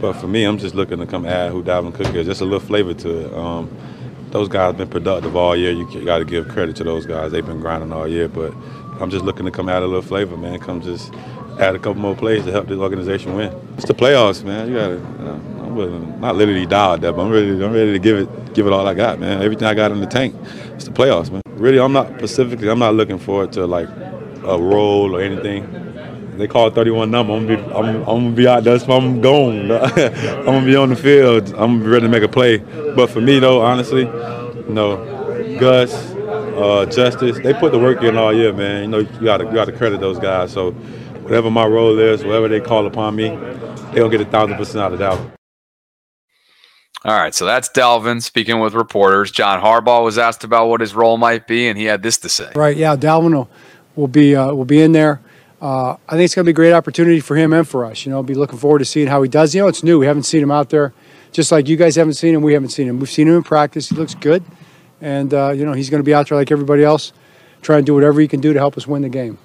but 0.00 0.14
for 0.14 0.26
me, 0.26 0.44
I'm 0.44 0.58
just 0.58 0.74
looking 0.74 0.98
to 0.98 1.06
come 1.06 1.24
add 1.24 1.52
who 1.52 1.62
Dalvin 1.62 1.94
Cook 1.94 2.14
is, 2.14 2.26
just 2.26 2.40
a 2.40 2.44
little 2.44 2.60
flavor 2.60 2.94
to 2.94 3.26
it. 3.26 3.34
Um, 3.34 3.70
those 4.30 4.48
guys 4.48 4.68
have 4.68 4.78
been 4.78 4.88
productive 4.88 5.36
all 5.36 5.54
year. 5.54 5.70
You 5.70 6.04
got 6.04 6.18
to 6.18 6.24
give 6.24 6.48
credit 6.48 6.74
to 6.76 6.84
those 6.84 7.06
guys. 7.06 7.32
They've 7.32 7.46
been 7.46 7.60
grinding 7.60 7.92
all 7.92 8.08
year. 8.08 8.28
But 8.28 8.52
I'm 9.00 9.10
just 9.10 9.24
looking 9.24 9.44
to 9.44 9.52
come 9.52 9.68
add 9.68 9.82
a 9.82 9.86
little 9.86 10.02
flavor, 10.02 10.36
man. 10.36 10.58
Come 10.58 10.80
just 10.80 11.12
add 11.60 11.74
a 11.76 11.78
couple 11.78 12.00
more 12.00 12.16
plays 12.16 12.44
to 12.46 12.50
help 12.50 12.66
this 12.66 12.78
organization 12.78 13.34
win. 13.36 13.54
It's 13.76 13.84
the 13.84 13.94
playoffs, 13.94 14.42
man. 14.42 14.68
You 14.68 14.74
got 14.74 14.88
to. 14.88 15.30
Uh, 15.30 15.34
I'm 15.62 15.76
willing, 15.76 16.20
not 16.20 16.36
literally 16.36 16.66
die 16.66 16.96
there, 16.96 17.12
but 17.12 17.22
I'm 17.22 17.30
ready. 17.30 17.50
I'm 17.50 17.72
ready 17.72 17.92
to 17.92 17.98
give 17.98 18.18
it, 18.18 18.54
give 18.54 18.66
it 18.66 18.72
all 18.72 18.86
I 18.86 18.94
got, 18.94 19.20
man. 19.20 19.42
Everything 19.42 19.68
I 19.68 19.74
got 19.74 19.92
in 19.92 20.00
the 20.00 20.06
tank. 20.06 20.34
It's 20.74 20.84
the 20.84 20.90
playoffs, 20.90 21.30
man. 21.30 21.41
Really, 21.62 21.78
I'm 21.78 21.92
not 21.92 22.08
specifically. 22.18 22.68
I'm 22.68 22.80
not 22.80 22.94
looking 22.94 23.18
forward 23.18 23.52
to 23.52 23.66
like 23.66 23.88
a 23.88 24.58
role 24.58 25.14
or 25.14 25.20
anything 25.20 25.82
they 26.36 26.48
call 26.48 26.66
it 26.66 26.74
31 26.74 27.10
number. 27.10 27.34
I'm 27.34 27.46
gonna 27.46 27.56
be, 27.56 27.72
I'm, 27.72 27.96
I'm 27.96 28.04
gonna 28.04 28.30
be 28.32 28.48
out 28.48 28.64
there. 28.64 28.78
I'm 28.90 29.20
gone. 29.20 29.70
I'm 29.70 30.44
gonna 30.44 30.66
be 30.66 30.74
on 30.74 30.88
the 30.88 30.96
field. 30.96 31.50
I'm 31.50 31.78
gonna 31.78 31.84
be 31.84 31.86
ready 31.86 32.06
to 32.06 32.08
make 32.08 32.22
a 32.22 32.28
play. 32.28 32.58
But 32.96 33.10
for 33.10 33.20
me, 33.20 33.38
though, 33.38 33.60
honestly, 33.60 34.06
you 34.06 34.74
know, 34.74 34.96
Gus, 35.60 35.92
uh, 36.14 36.86
Justice, 36.86 37.38
they 37.38 37.54
put 37.54 37.70
the 37.70 37.78
work 37.78 38.02
in 38.02 38.16
all 38.16 38.32
year, 38.34 38.52
man. 38.52 38.82
You 38.82 38.88
know, 38.88 38.98
you 38.98 39.20
gotta 39.22 39.44
you 39.44 39.52
gotta 39.52 39.72
credit 39.72 40.00
those 40.00 40.18
guys. 40.18 40.52
So 40.52 40.72
whatever 41.22 41.50
my 41.50 41.66
role 41.66 41.98
is, 41.98 42.24
whatever 42.24 42.48
they 42.48 42.60
call 42.60 42.86
upon 42.86 43.14
me, 43.14 43.28
they 43.28 43.98
gonna 43.98 44.08
get 44.08 44.20
a 44.20 44.24
thousand 44.24 44.56
percent 44.56 44.82
out 44.82 44.92
of 44.94 44.98
that. 44.98 45.41
All 47.04 47.18
right, 47.18 47.34
so 47.34 47.44
that's 47.44 47.68
Dalvin 47.68 48.22
speaking 48.22 48.60
with 48.60 48.74
reporters. 48.74 49.30
John 49.30 49.60
Harbaugh 49.60 50.04
was 50.04 50.18
asked 50.18 50.44
about 50.44 50.68
what 50.68 50.80
his 50.80 50.94
role 50.94 51.18
might 51.18 51.46
be, 51.48 51.66
and 51.66 51.76
he 51.76 51.84
had 51.84 52.02
this 52.02 52.18
to 52.18 52.28
say. 52.28 52.52
Right, 52.54 52.76
yeah, 52.76 52.94
Dalvin 52.94 53.34
will, 53.34 53.50
will 53.96 54.08
be 54.08 54.36
uh, 54.36 54.54
will 54.54 54.64
be 54.64 54.80
in 54.80 54.92
there 54.92 55.20
uh, 55.62 55.96
I 56.08 56.16
think 56.16 56.24
it's 56.24 56.34
going 56.34 56.44
to 56.44 56.48
be 56.48 56.50
a 56.50 56.54
great 56.54 56.72
opportunity 56.72 57.20
for 57.20 57.36
him 57.36 57.52
and 57.52 57.66
for 57.66 57.84
us. 57.84 58.04
You 58.04 58.10
know, 58.10 58.20
be 58.24 58.34
looking 58.34 58.58
forward 58.58 58.80
to 58.80 58.84
seeing 58.84 59.06
how 59.06 59.22
he 59.22 59.28
does. 59.28 59.54
You 59.54 59.62
know, 59.62 59.68
it's 59.68 59.84
new. 59.84 60.00
We 60.00 60.06
haven't 60.06 60.24
seen 60.24 60.42
him 60.42 60.50
out 60.50 60.70
there, 60.70 60.92
just 61.30 61.52
like 61.52 61.68
you 61.68 61.76
guys 61.76 61.94
haven't 61.94 62.14
seen 62.14 62.34
him. 62.34 62.42
We 62.42 62.52
haven't 62.52 62.70
seen 62.70 62.88
him. 62.88 62.98
We've 62.98 63.08
seen 63.08 63.28
him 63.28 63.36
in 63.36 63.44
practice. 63.44 63.88
He 63.88 63.94
looks 63.94 64.16
good, 64.16 64.42
and 65.00 65.32
uh, 65.32 65.50
you 65.50 65.64
know, 65.64 65.72
he's 65.72 65.88
going 65.88 66.00
to 66.00 66.04
be 66.04 66.12
out 66.12 66.28
there 66.28 66.36
like 66.36 66.50
everybody 66.50 66.82
else, 66.82 67.12
trying 67.62 67.82
to 67.82 67.86
do 67.86 67.94
whatever 67.94 68.20
he 68.20 68.26
can 68.26 68.40
do 68.40 68.52
to 68.52 68.58
help 68.58 68.76
us 68.76 68.88
win 68.88 69.02
the 69.02 69.08
game. 69.08 69.38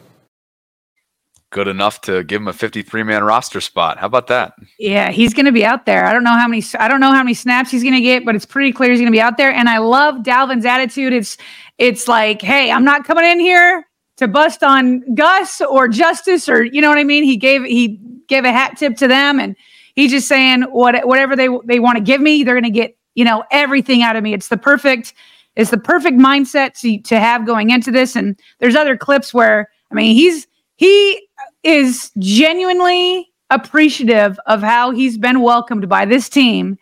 Good 1.50 1.70
enough 1.70 2.02
to 2.02 2.26
give 2.26 2.42
him 2.42 2.50
a 2.50 2.54
53 2.54 3.04
man 3.04 3.24
roster 3.24 3.62
spot. 3.62 3.98
How 4.00 4.08
about 4.08 4.28
that? 4.28 4.54
Yeah, 4.80 5.12
he's 5.12 5.34
going 5.34 5.46
to 5.46 5.54
be 5.54 5.64
out 5.64 5.86
there. 5.86 6.06
I 6.06 6.12
don't 6.12 6.26
know 6.26 6.38
how 6.38 6.48
many. 6.48 6.62
I 6.78 6.90
don't 6.90 7.00
know 7.00 7.12
how 7.12 7.24
many 7.24 7.34
snaps 7.34 7.72
he's 7.72 7.84
going 7.84 7.96
to 7.96 8.02
get, 8.02 8.26
but 8.26 8.36
it's 8.36 8.46
pretty 8.46 8.74
clear 8.74 8.92
he's 8.92 9.00
going 9.00 9.12
to 9.12 9.16
be 9.16 9.22
out 9.22 9.38
there. 9.38 9.52
And 9.52 9.70
I 9.70 9.78
love 9.78 10.24
Dalvin's 10.24 10.66
attitude. 10.66 11.14
It's 11.14 11.38
it's 11.78 12.08
like, 12.08 12.42
hey, 12.42 12.70
I'm 12.70 12.84
not 12.84 13.06
coming 13.06 13.24
in 13.24 13.40
here 13.40 13.88
to 14.18 14.28
bust 14.28 14.62
on 14.62 15.04
Gus 15.16 15.62
or 15.62 15.88
Justice 15.88 16.50
or 16.50 16.66
you 16.66 16.82
know 16.82 16.90
what 16.90 16.98
I 16.98 17.06
mean. 17.06 17.24
He 17.24 17.38
gave 17.38 17.64
he 17.64 17.98
gave 18.28 18.44
a 18.44 18.52
hat 18.52 18.78
tip 18.78 18.98
to 18.98 19.08
them, 19.08 19.40
and 19.40 19.56
he's 19.96 20.12
just 20.12 20.28
saying 20.28 20.64
what 20.64 21.08
whatever 21.08 21.36
they 21.36 21.48
they 21.64 21.80
want 21.80 21.98
to 21.98 22.04
give 22.04 22.20
me, 22.20 22.44
they're 22.44 22.56
going 22.56 22.64
to 22.64 22.70
get 22.70 22.98
you 23.16 23.24
know 23.24 23.46
everything 23.52 24.04
out 24.04 24.18
of 24.18 24.24
me. 24.24 24.34
It's 24.34 24.50
the 24.50 24.58
perfect 24.58 25.14
it's 25.56 25.72
the 25.72 25.78
perfect 25.78 26.18
mindset 26.18 26.80
to 26.82 27.00
to 27.04 27.20
have 27.20 27.46
going 27.46 27.70
into 27.70 27.90
this. 27.90 28.18
And 28.18 28.38
there's 28.60 28.76
other 28.76 28.98
clips 28.98 29.34
where 29.34 29.70
I 29.92 29.96
mean 29.96 30.14
he's 30.14 30.46
he 30.76 31.27
is 31.68 32.12
genuinely 32.18 33.28
appreciative 33.50 34.40
of 34.46 34.62
how 34.62 34.92
he's 34.92 35.18
been 35.18 35.42
welcomed 35.42 35.90
by 35.90 36.06
this 36.06 36.30
team. 36.30 36.78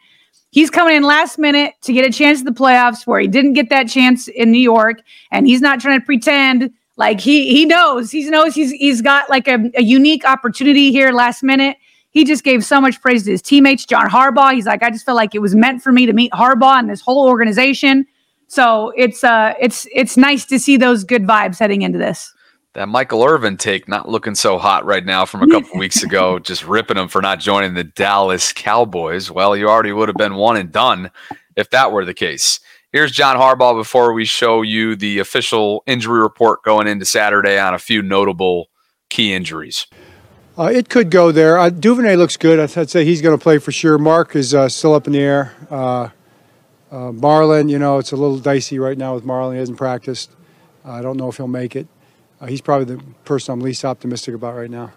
He's 0.51 0.69
coming 0.69 0.95
in 0.95 1.01
last 1.03 1.39
minute 1.39 1.73
to 1.81 1.91
get 1.91 2.05
a 2.05 2.11
chance 2.11 2.39
at 2.39 2.45
the 2.45 2.51
playoffs 2.51 3.07
where 3.07 3.19
he 3.19 3.27
didn't 3.27 3.53
get 3.53 3.69
that 3.69 3.89
chance 3.89 4.27
in 4.27 4.51
New 4.51 4.59
York, 4.59 5.01
and 5.31 5.47
he's 5.47 5.59
not 5.59 5.79
trying 5.79 5.99
to 5.99 6.05
pretend 6.05 6.69
like 6.97 7.19
he 7.19 7.51
he 7.51 7.65
knows 7.65 8.11
he 8.11 8.29
knows 8.29 8.53
he's 8.53 8.71
he's 8.71 9.01
got 9.01 9.27
like 9.27 9.47
a, 9.47 9.71
a 9.75 9.81
unique 9.81 10.23
opportunity 10.23 10.91
here 10.91 11.11
last 11.11 11.41
minute. 11.41 11.77
He 12.11 12.23
just 12.23 12.43
gave 12.43 12.63
so 12.63 12.79
much 12.79 13.01
praise 13.01 13.25
to 13.25 13.31
his 13.31 13.41
teammates. 13.41 13.85
John 13.85 14.07
Harbaugh, 14.07 14.53
he's 14.53 14.67
like, 14.67 14.83
I 14.83 14.91
just 14.91 15.03
felt 15.03 15.17
like 15.17 15.33
it 15.33 15.39
was 15.39 15.55
meant 15.55 15.81
for 15.81 15.91
me 15.91 16.05
to 16.05 16.13
meet 16.13 16.31
Harbaugh 16.31 16.79
and 16.79 16.89
this 16.89 17.01
whole 17.01 17.27
organization. 17.27 18.05
So 18.47 18.93
it's 18.95 19.23
uh 19.23 19.55
it's 19.59 19.87
it's 19.93 20.15
nice 20.15 20.45
to 20.45 20.59
see 20.59 20.77
those 20.77 21.03
good 21.03 21.23
vibes 21.23 21.57
heading 21.57 21.81
into 21.81 21.97
this. 21.97 22.34
That 22.75 22.89
Michael 22.89 23.23
Irvin 23.23 23.55
take 23.55 23.87
not 23.87 24.09
looking 24.09 24.35
so 24.35 24.57
hot 24.57 24.83
right 24.83 25.05
now 25.05 25.23
from 25.23 25.41
a 25.41 25.47
couple 25.47 25.79
weeks 25.79 26.03
ago, 26.03 26.39
just 26.43 26.67
ripping 26.67 26.97
him 26.97 27.07
for 27.07 27.21
not 27.21 27.39
joining 27.39 27.73
the 27.73 27.85
Dallas 27.85 28.51
Cowboys. 28.51 29.31
Well, 29.31 29.55
you 29.55 29.69
already 29.69 29.93
would 29.93 30.09
have 30.09 30.17
been 30.17 30.35
one 30.35 30.57
and 30.57 30.73
done 30.73 31.09
if 31.55 31.69
that 31.69 31.93
were 31.93 32.03
the 32.03 32.13
case. 32.13 32.59
Here's 32.91 33.13
John 33.13 33.37
Harbaugh 33.37 33.77
before 33.77 34.11
we 34.11 34.25
show 34.25 34.61
you 34.61 34.97
the 34.97 35.19
official 35.19 35.83
injury 35.87 36.19
report 36.19 36.63
going 36.63 36.85
into 36.87 37.05
Saturday 37.05 37.57
on 37.57 37.73
a 37.73 37.79
few 37.79 38.01
notable 38.01 38.67
key 39.09 39.33
injuries. 39.33 39.87
Uh, 40.57 40.65
it 40.65 40.89
could 40.89 41.09
go 41.09 41.31
there. 41.31 41.57
Uh, 41.57 41.69
Duvernay 41.69 42.17
looks 42.17 42.35
good. 42.35 42.59
I'd 42.59 42.89
say 42.89 43.05
he's 43.05 43.21
going 43.21 43.37
to 43.37 43.41
play 43.41 43.57
for 43.57 43.71
sure. 43.71 43.97
Mark 43.97 44.35
is 44.35 44.53
uh, 44.53 44.67
still 44.67 44.93
up 44.93 45.07
in 45.07 45.13
the 45.13 45.19
air. 45.19 45.53
Uh, 45.71 46.09
uh, 46.91 47.11
Marlon, 47.11 47.69
you 47.69 47.79
know, 47.79 47.99
it's 47.99 48.11
a 48.11 48.17
little 48.17 48.37
dicey 48.37 48.79
right 48.79 48.97
now 48.97 49.15
with 49.15 49.23
Marlon. 49.23 49.53
He 49.53 49.59
hasn't 49.59 49.77
practiced. 49.77 50.31
I 50.83 51.01
don't 51.01 51.15
know 51.15 51.29
if 51.29 51.37
he'll 51.37 51.47
make 51.47 51.77
it. 51.77 51.87
Uh, 52.39 52.47
he's 52.47 52.61
probably 52.61 52.95
the 52.95 53.03
person 53.23 53.53
I'm 53.53 53.59
least 53.59 53.85
optimistic 53.85 54.35
about 54.35 54.55
right 54.55 54.69
now. 54.69 54.91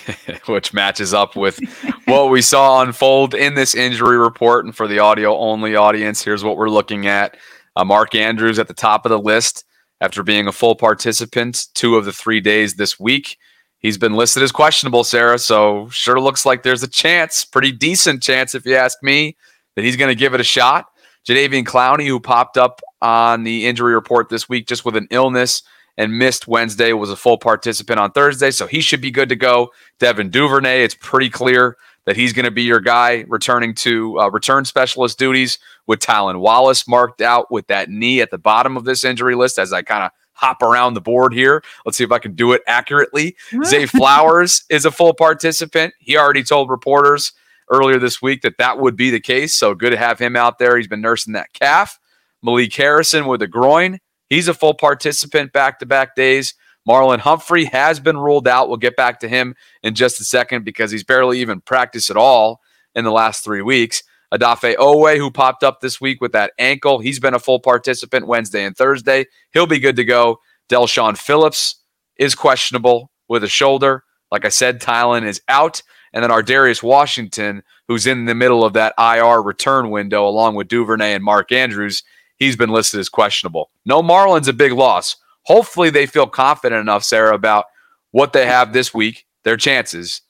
which 0.46 0.72
matches 0.72 1.12
up 1.14 1.36
with 1.36 1.58
what 2.06 2.30
we 2.30 2.42
saw 2.42 2.82
unfold 2.82 3.34
in 3.34 3.54
this 3.54 3.74
injury 3.74 4.18
report. 4.18 4.64
And 4.64 4.74
for 4.74 4.86
the 4.86 4.98
audio 4.98 5.36
only 5.36 5.76
audience, 5.76 6.22
here's 6.22 6.44
what 6.44 6.56
we're 6.56 6.70
looking 6.70 7.06
at. 7.06 7.36
Uh, 7.76 7.84
Mark 7.84 8.14
Andrews 8.14 8.58
at 8.58 8.68
the 8.68 8.74
top 8.74 9.06
of 9.06 9.10
the 9.10 9.18
list 9.18 9.64
after 10.00 10.22
being 10.22 10.46
a 10.46 10.52
full 10.52 10.74
participant 10.74 11.66
two 11.74 11.96
of 11.96 12.04
the 12.04 12.12
three 12.12 12.40
days 12.40 12.74
this 12.74 12.98
week. 12.98 13.38
He's 13.78 13.98
been 13.98 14.14
listed 14.14 14.42
as 14.42 14.52
questionable, 14.52 15.04
Sarah. 15.04 15.38
So 15.38 15.88
sure 15.88 16.20
looks 16.20 16.46
like 16.46 16.62
there's 16.62 16.82
a 16.82 16.88
chance, 16.88 17.44
pretty 17.44 17.72
decent 17.72 18.22
chance, 18.22 18.54
if 18.54 18.64
you 18.64 18.76
ask 18.76 18.98
me, 19.02 19.36
that 19.74 19.84
he's 19.84 19.96
going 19.96 20.10
to 20.10 20.14
give 20.14 20.34
it 20.34 20.40
a 20.40 20.44
shot. 20.44 20.86
Jadeveon 21.26 21.64
Clowney, 21.64 22.06
who 22.06 22.20
popped 22.20 22.56
up 22.56 22.80
on 23.00 23.44
the 23.44 23.66
injury 23.66 23.94
report 23.94 24.28
this 24.28 24.48
week 24.48 24.66
just 24.66 24.84
with 24.84 24.96
an 24.96 25.08
illness 25.10 25.62
and 25.96 26.18
missed 26.18 26.48
Wednesday, 26.48 26.92
was 26.92 27.10
a 27.10 27.16
full 27.16 27.38
participant 27.38 28.00
on 28.00 28.12
Thursday, 28.12 28.50
so 28.50 28.66
he 28.66 28.80
should 28.80 29.00
be 29.00 29.10
good 29.10 29.28
to 29.28 29.36
go. 29.36 29.70
Devin 29.98 30.30
Duvernay, 30.30 30.82
it's 30.82 30.96
pretty 31.00 31.30
clear 31.30 31.76
that 32.04 32.16
he's 32.16 32.32
going 32.32 32.44
to 32.44 32.50
be 32.50 32.62
your 32.62 32.80
guy 32.80 33.24
returning 33.28 33.74
to 33.74 34.18
uh, 34.18 34.28
return 34.30 34.64
specialist 34.64 35.18
duties 35.18 35.58
with 35.86 36.00
Tylan 36.00 36.40
Wallace 36.40 36.88
marked 36.88 37.20
out 37.20 37.50
with 37.50 37.66
that 37.68 37.88
knee 37.90 38.20
at 38.20 38.30
the 38.30 38.38
bottom 38.38 38.76
of 38.76 38.84
this 38.84 39.04
injury 39.04 39.34
list 39.34 39.58
as 39.58 39.72
I 39.72 39.82
kind 39.82 40.04
of 40.04 40.10
hop 40.32 40.62
around 40.62 40.94
the 40.94 41.00
board 41.00 41.32
here. 41.32 41.62
Let's 41.84 41.96
see 41.96 42.04
if 42.04 42.10
I 42.12 42.18
can 42.18 42.34
do 42.34 42.52
it 42.52 42.62
accurately. 42.66 43.36
Zay 43.64 43.86
Flowers 43.86 44.64
is 44.70 44.84
a 44.84 44.90
full 44.90 45.14
participant. 45.14 45.94
He 46.00 46.16
already 46.16 46.42
told 46.42 46.70
reporters 46.70 47.32
earlier 47.70 47.98
this 47.98 48.20
week 48.20 48.42
that 48.42 48.58
that 48.58 48.78
would 48.78 48.96
be 48.96 49.10
the 49.10 49.20
case. 49.20 49.54
So 49.54 49.74
good 49.74 49.90
to 49.90 49.96
have 49.96 50.18
him 50.18 50.34
out 50.34 50.58
there. 50.58 50.76
He's 50.76 50.88
been 50.88 51.00
nursing 51.00 51.34
that 51.34 51.52
calf. 51.52 51.98
Malik 52.42 52.74
Harrison 52.74 53.26
with 53.26 53.40
a 53.42 53.46
groin. 53.46 54.00
He's 54.32 54.48
a 54.48 54.54
full 54.54 54.72
participant 54.72 55.52
back 55.52 55.78
to 55.80 55.86
back 55.86 56.14
days. 56.14 56.54
Marlon 56.88 57.18
Humphrey 57.18 57.66
has 57.66 58.00
been 58.00 58.16
ruled 58.16 58.48
out. 58.48 58.66
We'll 58.66 58.78
get 58.78 58.96
back 58.96 59.20
to 59.20 59.28
him 59.28 59.54
in 59.82 59.94
just 59.94 60.22
a 60.22 60.24
second 60.24 60.64
because 60.64 60.90
he's 60.90 61.04
barely 61.04 61.40
even 61.40 61.60
practiced 61.60 62.08
at 62.08 62.16
all 62.16 62.62
in 62.94 63.04
the 63.04 63.12
last 63.12 63.44
three 63.44 63.60
weeks. 63.60 64.02
Odafe 64.32 64.74
Oweh, 64.76 65.18
who 65.18 65.30
popped 65.30 65.62
up 65.62 65.80
this 65.80 66.00
week 66.00 66.22
with 66.22 66.32
that 66.32 66.54
ankle, 66.58 67.00
he's 67.00 67.20
been 67.20 67.34
a 67.34 67.38
full 67.38 67.60
participant 67.60 68.26
Wednesday 68.26 68.64
and 68.64 68.74
Thursday. 68.74 69.26
He'll 69.52 69.66
be 69.66 69.78
good 69.78 69.96
to 69.96 70.04
go. 70.04 70.38
Del'Shawn 70.70 71.18
Phillips 71.18 71.82
is 72.16 72.34
questionable 72.34 73.10
with 73.28 73.44
a 73.44 73.48
shoulder. 73.48 74.02
Like 74.30 74.46
I 74.46 74.48
said, 74.48 74.80
Tylan 74.80 75.26
is 75.26 75.42
out. 75.46 75.82
And 76.14 76.24
then 76.24 76.30
Ar'Darius 76.30 76.82
Washington, 76.82 77.64
who's 77.86 78.06
in 78.06 78.24
the 78.24 78.34
middle 78.34 78.64
of 78.64 78.72
that 78.72 78.94
IR 78.98 79.42
return 79.42 79.90
window, 79.90 80.26
along 80.26 80.54
with 80.54 80.68
Duvernay 80.68 81.12
and 81.12 81.22
Mark 81.22 81.52
Andrews, 81.52 82.02
he's 82.42 82.56
been 82.56 82.70
listed 82.70 83.00
as 83.00 83.08
questionable. 83.08 83.70
No 83.84 84.02
Marlon's, 84.02 84.48
a 84.48 84.52
big 84.52 84.72
loss. 84.72 85.16
Hopefully, 85.44 85.90
they 85.90 86.06
feel 86.06 86.26
confident 86.26 86.80
enough, 86.80 87.04
Sarah, 87.04 87.34
about 87.34 87.66
what 88.10 88.32
they 88.32 88.46
have 88.46 88.72
this 88.72 88.92
week, 88.94 89.26
their 89.44 89.56
chances, 89.56 90.20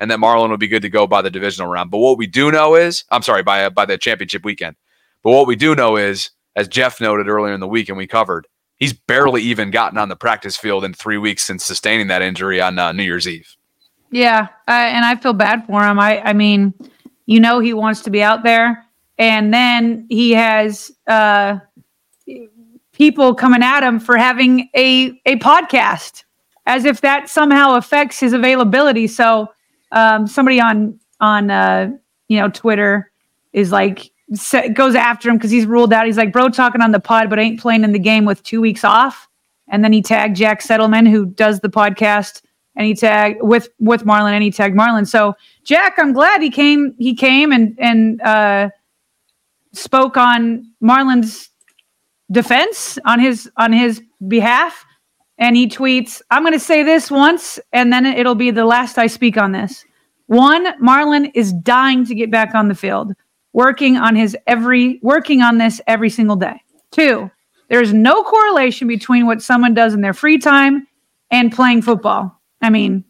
and 0.00 0.10
that 0.10 0.18
Marlon 0.18 0.50
will 0.50 0.56
be 0.56 0.68
good 0.68 0.82
to 0.82 0.88
go 0.88 1.06
by 1.06 1.22
the 1.22 1.30
divisional 1.30 1.70
round. 1.70 1.90
But 1.90 1.98
what 1.98 2.18
we 2.18 2.26
do 2.26 2.50
know 2.50 2.74
is, 2.74 3.04
I'm 3.10 3.22
sorry, 3.22 3.42
by 3.42 3.68
by 3.68 3.84
the 3.84 3.98
championship 3.98 4.44
weekend. 4.44 4.76
But 5.22 5.30
what 5.30 5.46
we 5.46 5.56
do 5.56 5.74
know 5.74 5.96
is, 5.96 6.30
as 6.56 6.68
Jeff 6.68 7.00
noted 7.00 7.28
earlier 7.28 7.54
in 7.54 7.60
the 7.60 7.68
week 7.68 7.88
and 7.88 7.98
we 7.98 8.06
covered, 8.06 8.46
he's 8.76 8.92
barely 8.92 9.42
even 9.42 9.70
gotten 9.70 9.98
on 9.98 10.08
the 10.08 10.16
practice 10.16 10.56
field 10.56 10.84
in 10.84 10.92
three 10.92 11.18
weeks 11.18 11.44
since 11.44 11.64
sustaining 11.64 12.08
that 12.08 12.22
injury 12.22 12.60
on 12.60 12.78
uh, 12.78 12.92
New 12.92 13.04
Year's 13.04 13.28
Eve. 13.28 13.56
Yeah, 14.10 14.48
and 14.66 15.04
I 15.04 15.16
feel 15.16 15.32
bad 15.32 15.64
for 15.66 15.82
him. 15.82 15.98
I, 15.98 16.20
I 16.20 16.32
mean, 16.32 16.74
you 17.26 17.40
know, 17.40 17.60
he 17.60 17.72
wants 17.72 18.02
to 18.02 18.10
be 18.10 18.22
out 18.22 18.42
there, 18.42 18.84
and 19.18 19.52
then 19.52 20.06
he 20.08 20.32
has 20.32 20.90
uh, 21.06 21.58
people 22.92 23.34
coming 23.34 23.62
at 23.62 23.82
him 23.82 24.00
for 24.00 24.16
having 24.16 24.68
a 24.74 25.20
a 25.26 25.36
podcast, 25.38 26.24
as 26.66 26.84
if 26.84 27.00
that 27.00 27.28
somehow 27.28 27.76
affects 27.76 28.20
his 28.20 28.32
availability. 28.32 29.06
So, 29.06 29.48
um, 29.92 30.26
somebody 30.26 30.60
on 30.60 30.98
on 31.20 31.50
uh, 31.50 31.90
you 32.28 32.38
know 32.38 32.48
Twitter 32.48 33.10
is 33.52 33.70
like 33.70 34.10
goes 34.72 34.94
after 34.94 35.28
him 35.28 35.36
because 35.36 35.50
he's 35.50 35.66
ruled 35.66 35.92
out. 35.92 36.06
He's 36.06 36.16
like, 36.16 36.32
bro, 36.32 36.48
talking 36.48 36.80
on 36.80 36.92
the 36.92 37.00
pod, 37.00 37.28
but 37.28 37.38
ain't 37.38 37.60
playing 37.60 37.84
in 37.84 37.92
the 37.92 37.98
game 37.98 38.24
with 38.24 38.42
two 38.42 38.60
weeks 38.60 38.84
off. 38.84 39.28
And 39.68 39.84
then 39.84 39.92
he 39.92 40.02
tagged 40.02 40.36
Jack 40.36 40.62
Settleman, 40.62 41.08
who 41.08 41.26
does 41.26 41.60
the 41.60 41.68
podcast 41.68 42.42
and 42.76 42.86
he 42.86 42.94
tagged 42.94 43.42
with 43.42 43.68
with 43.78 44.04
Marlon 44.04 44.32
and 44.32 44.42
he 44.42 44.50
tagged 44.50 44.76
Marlon. 44.76 45.06
So 45.06 45.34
Jack, 45.64 45.94
I'm 45.98 46.12
glad 46.12 46.42
he 46.42 46.50
came. 46.50 46.94
He 46.98 47.14
came 47.14 47.52
and 47.52 47.76
and 47.78 48.20
uh, 48.22 48.70
spoke 49.72 50.16
on 50.16 50.64
Marlon's 50.82 51.48
defense 52.30 52.98
on 53.04 53.20
his 53.20 53.50
on 53.56 53.72
his 53.72 54.02
behalf. 54.28 54.84
And 55.38 55.56
he 55.56 55.66
tweets, 55.66 56.22
"I'm 56.30 56.42
going 56.42 56.52
to 56.52 56.60
say 56.60 56.82
this 56.82 57.10
once, 57.10 57.58
and 57.72 57.92
then 57.92 58.06
it'll 58.06 58.34
be 58.34 58.50
the 58.50 58.64
last 58.64 58.98
I 58.98 59.06
speak 59.06 59.36
on 59.36 59.52
this." 59.52 59.84
One, 60.26 60.66
Marlon 60.80 61.30
is 61.34 61.52
dying 61.52 62.04
to 62.06 62.14
get 62.14 62.30
back 62.30 62.54
on 62.54 62.68
the 62.68 62.74
field, 62.74 63.12
working 63.52 63.96
on 63.96 64.14
his 64.14 64.36
every 64.46 65.00
working 65.02 65.42
on 65.42 65.58
this 65.58 65.80
every 65.86 66.10
single 66.10 66.36
day. 66.36 66.62
Two, 66.90 67.30
there's 67.68 67.92
no 67.92 68.22
correlation 68.22 68.86
between 68.86 69.26
what 69.26 69.42
someone 69.42 69.74
does 69.74 69.94
in 69.94 70.00
their 70.00 70.14
free 70.14 70.38
time 70.38 70.86
and 71.30 71.52
playing 71.52 71.82
football. 71.82 72.40
I 72.60 72.70
mean, 72.70 73.04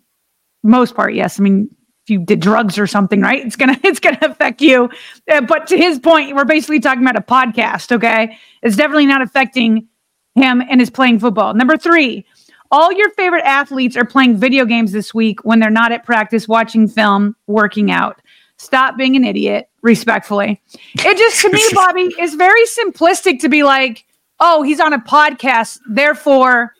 most 0.62 0.94
part, 0.94 1.14
yes. 1.14 1.38
I 1.38 1.42
mean, 1.42 1.74
if 2.04 2.10
you 2.10 2.18
did 2.24 2.40
drugs 2.40 2.78
or 2.78 2.86
something, 2.86 3.20
right? 3.20 3.44
It's 3.44 3.56
gonna 3.56 3.78
it's 3.84 4.00
gonna 4.00 4.18
affect 4.22 4.60
you. 4.60 4.90
Uh, 5.30 5.40
but 5.40 5.66
to 5.68 5.76
his 5.76 5.98
point, 5.98 6.34
we're 6.34 6.44
basically 6.44 6.80
talking 6.80 7.02
about 7.02 7.16
a 7.16 7.20
podcast. 7.20 7.92
Okay, 7.92 8.36
it's 8.62 8.76
definitely 8.76 9.06
not 9.06 9.22
affecting 9.22 9.88
him 10.34 10.62
and 10.68 10.80
his 10.80 10.90
playing 10.90 11.18
football. 11.18 11.54
Number 11.54 11.76
three, 11.76 12.24
all 12.70 12.90
your 12.92 13.10
favorite 13.10 13.44
athletes 13.44 13.96
are 13.96 14.04
playing 14.04 14.38
video 14.38 14.64
games 14.64 14.92
this 14.92 15.12
week 15.12 15.44
when 15.44 15.58
they're 15.58 15.70
not 15.70 15.92
at 15.92 16.04
practice, 16.04 16.48
watching 16.48 16.88
film, 16.88 17.36
working 17.46 17.90
out. 17.90 18.20
Stop 18.56 18.96
being 18.96 19.16
an 19.16 19.24
idiot, 19.24 19.68
respectfully. 19.82 20.62
It 20.94 21.18
just 21.18 21.40
to 21.42 21.50
me, 21.50 21.62
Bobby, 21.72 22.14
is 22.18 22.34
very 22.34 22.64
simplistic 22.66 23.40
to 23.40 23.48
be 23.48 23.62
like, 23.62 24.04
oh, 24.40 24.62
he's 24.62 24.80
on 24.80 24.92
a 24.92 24.98
podcast, 24.98 25.80
therefore 25.88 26.74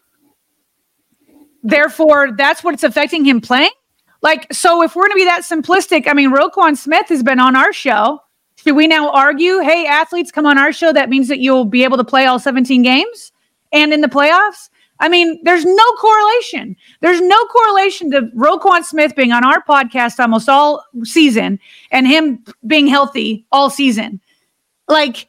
therefore 1.65 2.33
that's 2.37 2.65
what 2.65 2.75
it's 2.75 2.83
affecting 2.83 3.25
him 3.25 3.41
playing. 3.41 3.71
Like, 4.23 4.53
so 4.53 4.83
if 4.83 4.95
we're 4.95 5.03
going 5.03 5.13
to 5.13 5.17
be 5.17 5.25
that 5.25 5.43
simplistic, 5.43 6.07
I 6.07 6.15
mean, 6.15 6.31
Roquan 6.31 6.77
Smith 6.77 7.09
has 7.09 7.23
been 7.23 7.41
on 7.41 7.57
our 7.57 7.73
show. 7.73 8.21
Should 8.57 8.77
we 8.77 8.87
now 8.87 9.11
argue, 9.11 9.59
hey, 9.59 9.87
athletes 9.87 10.31
come 10.31 10.47
on 10.47 10.59
our 10.59 10.73
show? 10.73 10.93
That 10.93 11.09
means 11.09 11.27
that 11.29 11.41
you'll 11.41 11.65
be 11.65 11.83
able 11.83 11.97
to 11.97 12.05
play 12.05 12.27
all 12.27 12.39
17 12.39 12.83
games 12.83 13.33
and 13.73 13.93
in 13.93 14.01
the 14.01 14.09
playoffs? 14.09 14.69
I 15.01 15.09
mean, 15.09 15.41
there's 15.43 15.65
no 15.65 15.85
correlation. 15.99 16.77
There's 17.01 17.21
no 17.21 17.45
correlation 17.47 18.13
to 18.13 18.23
Roquan 18.37 18.85
Smith 18.85 19.17
being 19.17 19.33
on 19.33 19.45
our 19.45 19.61
podcast 19.65 20.21
almost 20.21 20.49
all 20.49 20.85
season 21.03 21.59
and 21.91 22.07
him 22.07 22.45
being 22.69 22.87
healthy 22.87 23.45
all 23.51 23.69
season. 23.69 24.21
Like, 24.87 25.29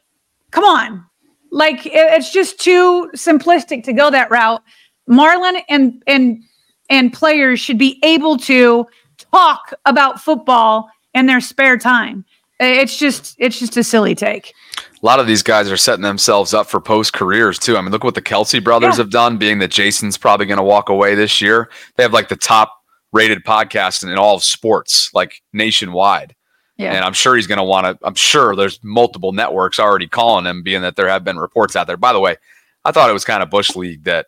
come 0.52 0.62
on. 0.62 1.04
Like, 1.50 1.80
it's 1.84 2.30
just 2.30 2.60
too 2.60 3.10
simplistic 3.16 3.82
to 3.84 3.92
go 3.92 4.10
that 4.10 4.30
route. 4.30 4.62
Marlon 5.10 5.60
and 5.68 6.02
and 6.06 6.42
and 6.90 7.12
players 7.12 7.60
should 7.60 7.78
be 7.78 7.98
able 8.02 8.36
to 8.38 8.86
talk 9.32 9.72
about 9.84 10.20
football 10.20 10.90
in 11.14 11.26
their 11.26 11.40
spare 11.40 11.78
time. 11.78 12.24
It's 12.60 12.96
just 12.96 13.34
it's 13.38 13.58
just 13.58 13.76
a 13.76 13.84
silly 13.84 14.14
take. 14.14 14.52
A 14.78 15.06
lot 15.06 15.20
of 15.20 15.26
these 15.26 15.42
guys 15.42 15.70
are 15.70 15.76
setting 15.76 16.02
themselves 16.02 16.54
up 16.54 16.66
for 16.66 16.80
post 16.80 17.12
careers 17.12 17.58
too. 17.58 17.76
I 17.76 17.80
mean, 17.80 17.90
look 17.90 18.04
what 18.04 18.14
the 18.14 18.22
Kelce 18.22 18.62
brothers 18.62 18.94
yeah. 18.94 18.98
have 18.98 19.10
done. 19.10 19.38
Being 19.38 19.58
that 19.58 19.70
Jason's 19.70 20.16
probably 20.16 20.46
going 20.46 20.58
to 20.58 20.64
walk 20.64 20.88
away 20.88 21.14
this 21.14 21.40
year, 21.40 21.68
they 21.96 22.02
have 22.02 22.12
like 22.12 22.28
the 22.28 22.36
top 22.36 22.72
rated 23.12 23.44
podcast 23.44 24.02
in 24.02 24.16
all 24.16 24.36
of 24.36 24.44
sports, 24.44 25.12
like 25.14 25.42
nationwide. 25.52 26.34
Yeah. 26.76 26.92
And 26.92 27.04
I'm 27.04 27.12
sure 27.12 27.36
he's 27.36 27.46
going 27.46 27.58
to 27.58 27.64
want 27.64 27.86
to. 27.86 28.06
I'm 28.06 28.14
sure 28.14 28.56
there's 28.56 28.82
multiple 28.82 29.32
networks 29.32 29.78
already 29.78 30.08
calling 30.08 30.46
him, 30.46 30.62
being 30.62 30.82
that 30.82 30.96
there 30.96 31.08
have 31.08 31.24
been 31.24 31.38
reports 31.38 31.76
out 31.76 31.86
there. 31.86 31.96
By 31.96 32.12
the 32.12 32.20
way, 32.20 32.36
I 32.84 32.92
thought 32.92 33.10
it 33.10 33.14
was 33.14 33.24
kind 33.24 33.42
of 33.42 33.50
bush 33.50 33.74
league 33.76 34.04
that 34.04 34.26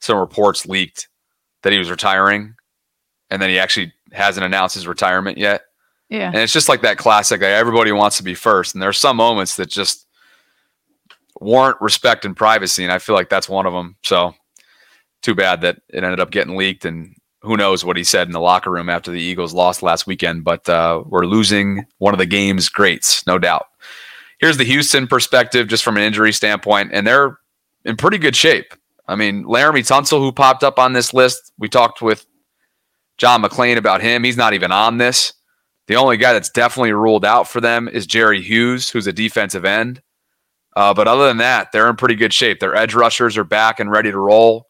some 0.00 0.18
reports 0.18 0.66
leaked 0.66 1.08
that 1.64 1.72
he 1.72 1.78
was 1.78 1.90
retiring, 1.90 2.54
and 3.30 3.42
then 3.42 3.50
he 3.50 3.58
actually 3.58 3.92
hasn't 4.12 4.46
announced 4.46 4.76
his 4.76 4.86
retirement 4.86 5.38
yet. 5.38 5.62
Yeah. 6.08 6.28
And 6.28 6.36
it's 6.36 6.52
just 6.52 6.68
like 6.68 6.82
that 6.82 6.98
classic. 6.98 7.40
Like 7.40 7.48
everybody 7.48 7.90
wants 7.90 8.18
to 8.18 8.22
be 8.22 8.34
first, 8.34 8.74
and 8.74 8.80
there 8.80 8.88
are 8.88 8.92
some 8.92 9.16
moments 9.16 9.56
that 9.56 9.68
just 9.68 10.06
warrant 11.40 11.78
respect 11.80 12.24
and 12.24 12.36
privacy, 12.36 12.84
and 12.84 12.92
I 12.92 12.98
feel 12.98 13.14
like 13.16 13.28
that's 13.28 13.48
one 13.48 13.66
of 13.66 13.72
them. 13.72 13.96
So, 14.02 14.34
too 15.22 15.34
bad 15.34 15.62
that 15.62 15.80
it 15.88 16.04
ended 16.04 16.20
up 16.20 16.30
getting 16.30 16.56
leaked, 16.56 16.84
and 16.84 17.16
who 17.40 17.56
knows 17.56 17.84
what 17.84 17.96
he 17.96 18.04
said 18.04 18.28
in 18.28 18.32
the 18.32 18.40
locker 18.40 18.70
room 18.70 18.88
after 18.88 19.10
the 19.10 19.20
Eagles 19.20 19.54
lost 19.54 19.82
last 19.82 20.06
weekend. 20.06 20.44
But 20.44 20.68
uh, 20.68 21.02
we're 21.06 21.26
losing 21.26 21.86
one 21.98 22.14
of 22.14 22.18
the 22.18 22.26
game's 22.26 22.68
greats, 22.68 23.26
no 23.26 23.38
doubt. 23.38 23.66
Here's 24.38 24.58
the 24.58 24.64
Houston 24.64 25.06
perspective, 25.06 25.68
just 25.68 25.82
from 25.82 25.96
an 25.96 26.02
injury 26.02 26.32
standpoint, 26.32 26.90
and 26.92 27.06
they're 27.06 27.38
in 27.86 27.96
pretty 27.96 28.18
good 28.18 28.36
shape. 28.36 28.74
I 29.06 29.16
mean, 29.16 29.44
Laremy 29.44 29.80
Tunsil, 29.80 30.18
who 30.18 30.32
popped 30.32 30.64
up 30.64 30.78
on 30.78 30.92
this 30.92 31.12
list, 31.12 31.52
we 31.58 31.68
talked 31.68 32.00
with 32.00 32.26
John 33.18 33.42
McClain 33.42 33.76
about 33.76 34.00
him. 34.00 34.24
He's 34.24 34.36
not 34.36 34.54
even 34.54 34.72
on 34.72 34.98
this. 34.98 35.32
The 35.86 35.96
only 35.96 36.16
guy 36.16 36.32
that's 36.32 36.50
definitely 36.50 36.92
ruled 36.92 37.24
out 37.24 37.46
for 37.46 37.60
them 37.60 37.88
is 37.88 38.06
Jerry 38.06 38.40
Hughes, 38.40 38.88
who's 38.88 39.06
a 39.06 39.12
defensive 39.12 39.64
end. 39.64 40.00
Uh, 40.74 40.94
but 40.94 41.06
other 41.06 41.26
than 41.26 41.36
that, 41.36 41.70
they're 41.72 41.88
in 41.88 41.96
pretty 41.96 42.14
good 42.14 42.32
shape. 42.32 42.58
Their 42.58 42.74
edge 42.74 42.94
rushers 42.94 43.36
are 43.36 43.44
back 43.44 43.78
and 43.78 43.90
ready 43.90 44.10
to 44.10 44.18
roll. 44.18 44.68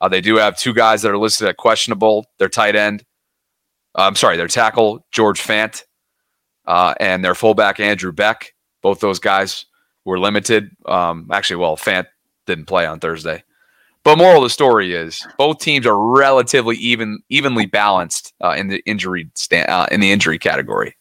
Uh, 0.00 0.08
they 0.08 0.20
do 0.20 0.36
have 0.36 0.58
two 0.58 0.74
guys 0.74 1.02
that 1.02 1.10
are 1.10 1.18
listed 1.18 1.48
at 1.48 1.56
questionable. 1.56 2.26
Their 2.38 2.48
tight 2.48 2.76
end, 2.76 3.04
uh, 3.96 4.02
I'm 4.02 4.16
sorry, 4.16 4.36
their 4.36 4.48
tackle, 4.48 5.06
George 5.10 5.40
Fant, 5.40 5.84
uh, 6.66 6.94
and 7.00 7.24
their 7.24 7.34
fullback, 7.34 7.80
Andrew 7.80 8.12
Beck. 8.12 8.52
Both 8.82 9.00
those 9.00 9.18
guys 9.18 9.64
were 10.04 10.18
limited. 10.18 10.70
Um, 10.86 11.28
actually, 11.32 11.56
well, 11.56 11.76
Fant 11.76 12.06
didn't 12.46 12.66
play 12.66 12.84
on 12.84 13.00
Thursday. 13.00 13.42
But 14.04 14.18
moral 14.18 14.38
of 14.38 14.42
the 14.44 14.50
story 14.50 14.94
is 14.94 15.24
both 15.38 15.60
teams 15.60 15.86
are 15.86 15.96
relatively 15.96 16.76
even 16.76 17.20
evenly 17.28 17.66
balanced 17.66 18.34
uh, 18.42 18.50
in 18.50 18.68
the 18.68 18.82
injury 18.84 19.30
sta- 19.34 19.66
uh, 19.68 19.86
in 19.92 20.00
the 20.00 20.10
injury 20.10 20.38
category. 20.38 20.96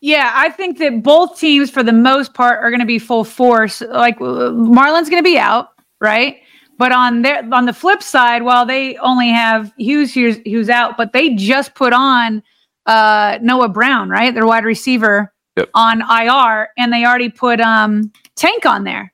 Yeah, 0.00 0.32
I 0.34 0.50
think 0.50 0.78
that 0.78 1.02
both 1.02 1.38
teams, 1.38 1.70
for 1.70 1.82
the 1.82 1.92
most 1.92 2.34
part, 2.34 2.58
are 2.58 2.70
going 2.70 2.80
to 2.80 2.86
be 2.86 2.98
full 2.98 3.24
force. 3.24 3.80
Like 3.80 4.20
Marlon's 4.20 5.08
going 5.08 5.22
to 5.22 5.26
be 5.26 5.38
out, 5.38 5.70
right? 6.00 6.36
But 6.76 6.92
on 6.92 7.22
their 7.22 7.42
on 7.52 7.66
the 7.66 7.72
flip 7.72 8.02
side, 8.02 8.42
while 8.42 8.66
they 8.66 8.96
only 8.98 9.30
have 9.30 9.72
Hughes 9.78 10.12
who's, 10.12 10.36
who's 10.44 10.68
out, 10.68 10.98
but 10.98 11.12
they 11.12 11.34
just 11.34 11.74
put 11.74 11.92
on 11.94 12.42
uh, 12.86 13.38
Noah 13.40 13.68
Brown, 13.70 14.10
right, 14.10 14.34
their 14.34 14.46
wide 14.46 14.64
receiver, 14.64 15.32
yep. 15.56 15.70
on 15.72 16.02
IR, 16.02 16.68
and 16.76 16.92
they 16.92 17.06
already 17.06 17.30
put 17.30 17.60
um, 17.60 18.12
Tank 18.36 18.66
on 18.66 18.84
there. 18.84 19.13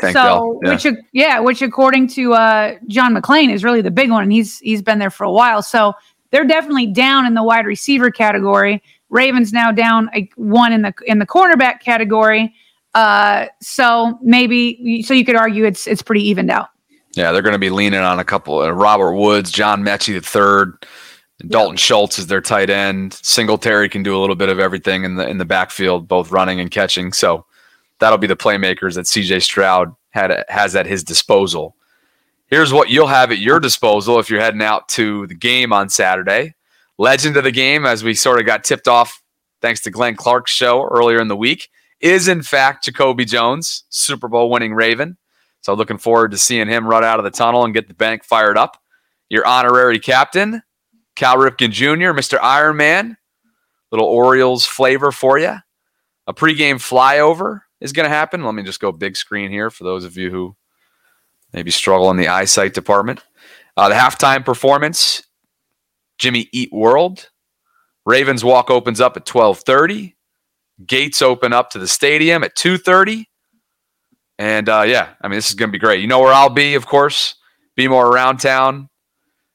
Tank 0.00 0.16
so 0.16 0.60
yeah. 0.62 0.70
which 0.70 0.86
yeah, 1.12 1.40
which 1.40 1.62
according 1.62 2.08
to 2.08 2.34
uh, 2.34 2.76
John 2.86 3.14
McClain 3.14 3.52
is 3.52 3.64
really 3.64 3.82
the 3.82 3.90
big 3.90 4.10
one, 4.10 4.22
and 4.22 4.32
he's 4.32 4.58
he's 4.60 4.82
been 4.82 4.98
there 4.98 5.10
for 5.10 5.24
a 5.24 5.32
while. 5.32 5.62
So 5.62 5.94
they're 6.30 6.44
definitely 6.44 6.86
down 6.86 7.26
in 7.26 7.34
the 7.34 7.42
wide 7.42 7.66
receiver 7.66 8.10
category. 8.10 8.82
Ravens 9.10 9.52
now 9.52 9.72
down 9.72 10.10
a, 10.14 10.28
one 10.36 10.72
in 10.72 10.82
the 10.82 10.94
in 11.06 11.18
the 11.18 11.26
cornerback 11.26 11.80
category. 11.80 12.54
Uh, 12.94 13.46
so 13.60 14.18
maybe 14.22 15.02
so 15.02 15.14
you 15.14 15.24
could 15.24 15.36
argue 15.36 15.64
it's 15.64 15.86
it's 15.86 16.02
pretty 16.02 16.26
evened 16.26 16.50
out. 16.50 16.68
Yeah, 17.14 17.32
they're 17.32 17.42
going 17.42 17.54
to 17.54 17.58
be 17.58 17.70
leaning 17.70 18.00
on 18.00 18.18
a 18.18 18.24
couple. 18.24 18.60
Uh, 18.60 18.70
Robert 18.70 19.14
Woods, 19.14 19.50
John 19.50 19.82
Metchie 19.82 20.14
the 20.14 20.20
third, 20.20 20.86
Dalton 21.46 21.74
yep. 21.74 21.80
Schultz 21.80 22.18
is 22.18 22.26
their 22.26 22.40
tight 22.40 22.70
end. 22.70 23.14
Singletary 23.14 23.88
can 23.88 24.02
do 24.02 24.16
a 24.16 24.20
little 24.20 24.36
bit 24.36 24.48
of 24.48 24.58
everything 24.58 25.04
in 25.04 25.16
the 25.16 25.26
in 25.26 25.38
the 25.38 25.44
backfield, 25.44 26.06
both 26.06 26.30
running 26.30 26.60
and 26.60 26.70
catching. 26.70 27.12
So 27.12 27.46
that'll 28.00 28.18
be 28.18 28.26
the 28.26 28.36
playmakers 28.36 28.94
that 28.94 29.06
CJ 29.06 29.42
Stroud 29.42 29.94
had 30.10 30.44
has 30.48 30.74
at 30.74 30.86
his 30.86 31.04
disposal. 31.04 31.76
Here's 32.46 32.72
what 32.72 32.88
you'll 32.88 33.08
have 33.08 33.30
at 33.30 33.38
your 33.38 33.60
disposal 33.60 34.18
if 34.18 34.30
you're 34.30 34.40
heading 34.40 34.62
out 34.62 34.88
to 34.90 35.26
the 35.26 35.34
game 35.34 35.72
on 35.72 35.88
Saturday. 35.88 36.54
Legend 36.96 37.36
of 37.36 37.44
the 37.44 37.52
game, 37.52 37.84
as 37.84 38.02
we 38.02 38.14
sort 38.14 38.40
of 38.40 38.46
got 38.46 38.64
tipped 38.64 38.88
off 38.88 39.22
thanks 39.60 39.80
to 39.80 39.90
Glenn 39.90 40.16
Clark's 40.16 40.50
show 40.50 40.84
earlier 40.84 41.20
in 41.20 41.28
the 41.28 41.36
week, 41.36 41.68
is 42.00 42.26
in 42.26 42.42
fact 42.42 42.84
Jacoby 42.84 43.24
Jones, 43.24 43.84
Super 43.90 44.28
Bowl 44.28 44.50
winning 44.50 44.74
Raven. 44.74 45.16
So 45.60 45.74
looking 45.74 45.98
forward 45.98 46.30
to 46.30 46.38
seeing 46.38 46.68
him 46.68 46.86
run 46.86 47.04
out 47.04 47.18
of 47.18 47.24
the 47.24 47.30
tunnel 47.30 47.64
and 47.64 47.74
get 47.74 47.88
the 47.88 47.94
bank 47.94 48.24
fired 48.24 48.56
up. 48.56 48.80
Your 49.28 49.46
honorary 49.46 49.98
captain, 49.98 50.62
Cal 51.16 51.36
Ripken 51.36 51.70
Jr., 51.70 52.16
Mr. 52.16 52.38
Iron 52.40 52.76
Man, 52.76 53.16
little 53.90 54.06
Orioles 54.06 54.64
flavor 54.64 55.12
for 55.12 55.38
you. 55.38 55.56
A 56.26 56.34
pregame 56.34 56.76
flyover 56.76 57.60
is 57.80 57.92
going 57.92 58.08
to 58.08 58.14
happen. 58.14 58.44
Let 58.44 58.54
me 58.54 58.62
just 58.62 58.80
go 58.80 58.92
big 58.92 59.16
screen 59.16 59.50
here 59.50 59.70
for 59.70 59.84
those 59.84 60.04
of 60.04 60.16
you 60.16 60.30
who 60.30 60.56
maybe 61.52 61.70
struggle 61.70 62.10
in 62.10 62.16
the 62.16 62.28
eyesight 62.28 62.74
department. 62.74 63.20
Uh, 63.76 63.88
the 63.88 63.94
halftime 63.94 64.44
performance, 64.44 65.22
Jimmy 66.18 66.48
Eat 66.52 66.72
World. 66.72 67.30
Ravens 68.04 68.42
walk 68.42 68.70
opens 68.70 69.00
up 69.00 69.16
at 69.16 69.26
12:30. 69.26 70.14
Gates 70.86 71.22
open 71.22 71.52
up 71.52 71.70
to 71.70 71.78
the 71.78 71.88
stadium 71.88 72.42
at 72.42 72.56
2:30. 72.56 73.26
And 74.38 74.68
uh, 74.68 74.82
yeah, 74.86 75.10
I 75.20 75.28
mean 75.28 75.36
this 75.36 75.48
is 75.48 75.54
going 75.54 75.68
to 75.68 75.72
be 75.72 75.78
great. 75.78 76.00
You 76.00 76.06
know 76.06 76.20
where 76.20 76.32
I'll 76.32 76.50
be, 76.50 76.74
of 76.74 76.86
course. 76.86 77.34
Be 77.76 77.86
more 77.86 78.06
around 78.08 78.38
town. 78.38 78.88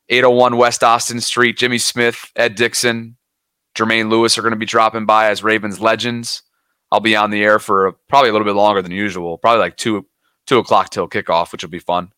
801 0.09 0.57
West 0.57 0.83
Austin 0.83 1.21
Street. 1.21 1.57
Jimmy 1.57 1.77
Smith, 1.77 2.31
Ed 2.35 2.55
Dickson, 2.55 3.17
Jermaine 3.75 4.09
Lewis 4.09 4.37
are 4.37 4.41
going 4.41 4.51
to 4.51 4.57
be 4.57 4.65
dropping 4.65 5.05
by 5.05 5.29
as 5.29 5.43
Ravens 5.43 5.79
legends. 5.79 6.43
I'll 6.93 6.99
be 6.99 7.15
on 7.15 7.31
the 7.31 7.43
air 7.43 7.57
for 7.57 7.93
probably 8.07 8.29
a 8.29 8.33
little 8.33 8.45
bit 8.45 8.53
longer 8.53 8.79
than 8.83 8.91
usual, 8.91 9.39
probably 9.39 9.61
like 9.61 9.77
two 9.77 10.05
two 10.45 10.59
o'clock 10.59 10.91
till 10.91 11.09
kickoff, 11.09 11.51
which 11.51 11.63
will 11.63 11.71
be 11.71 11.79
fun 11.79 12.13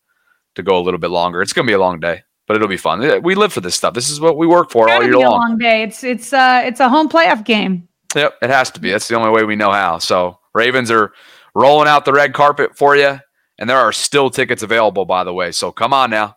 to 0.56 0.64
go 0.64 0.78
a 0.78 0.82
little 0.82 1.00
bit 1.00 1.12
longer. 1.12 1.42
It's 1.42 1.54
going 1.54 1.66
to 1.66 1.70
be 1.70 1.76
a 1.76 1.80
long 1.80 2.02
day, 2.02 2.24
but 2.46 2.58
it'll 2.58 2.68
be 2.68 2.76
fun. 2.76 3.24
We 3.24 3.36
live 3.36 3.54
for 3.54 3.62
this 3.62 3.74
stuff. 3.74 3.94
This 3.94 4.10
is 4.10 4.20
what 4.20 4.36
we 4.38 4.46
work 4.46 4.72
for 4.72 4.90
all 4.90 5.02
year 5.02 5.14
be 5.14 5.24
long. 5.24 5.26
A 5.26 5.30
long 5.30 5.58
day. 5.58 5.84
It's 5.84 6.04
it's 6.04 6.34
uh 6.34 6.62
it's 6.66 6.82
a 6.82 6.90
home 6.90 7.08
playoff 7.08 7.46
game. 7.46 7.88
Yep, 8.16 8.34
it 8.42 8.50
has 8.50 8.70
to 8.72 8.82
be. 8.82 8.92
That's 8.92 9.08
the 9.08 9.16
only 9.16 9.32
way 9.32 9.46
we 9.46 9.56
know 9.56 9.72
how. 9.72 10.00
So 10.00 10.40
Ravens 10.54 10.92
are 10.92 11.14
rolling 11.54 11.88
out 11.88 12.04
the 12.04 12.12
red 12.12 12.34
carpet 12.34 12.78
for 12.78 12.98
you, 12.98 13.18
and 13.58 13.70
there 13.70 13.78
are 13.78 13.94
still 13.94 14.30
tickets 14.30 14.62
available, 14.62 15.06
by 15.06 15.24
the 15.24 15.34
way. 15.34 15.54
So 15.54 15.72
come 15.72 15.94
on 15.94 16.10
now, 16.10 16.36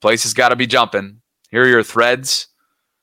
place 0.00 0.24
has 0.24 0.34
got 0.34 0.48
to 0.48 0.56
be 0.56 0.66
jumping. 0.66 1.20
Here 1.50 1.62
are 1.62 1.68
your 1.68 1.84
threads. 1.84 2.48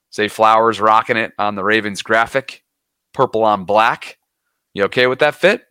Say 0.09 0.27
flowers 0.27 0.81
rocking 0.81 1.15
it 1.15 1.31
on 1.39 1.55
the 1.55 1.63
Ravens 1.63 2.01
graphic, 2.01 2.65
purple 3.13 3.45
on 3.45 3.63
black. 3.63 4.17
You 4.73 4.83
okay 4.85 5.07
with 5.07 5.19
that 5.19 5.35
fit? 5.35 5.65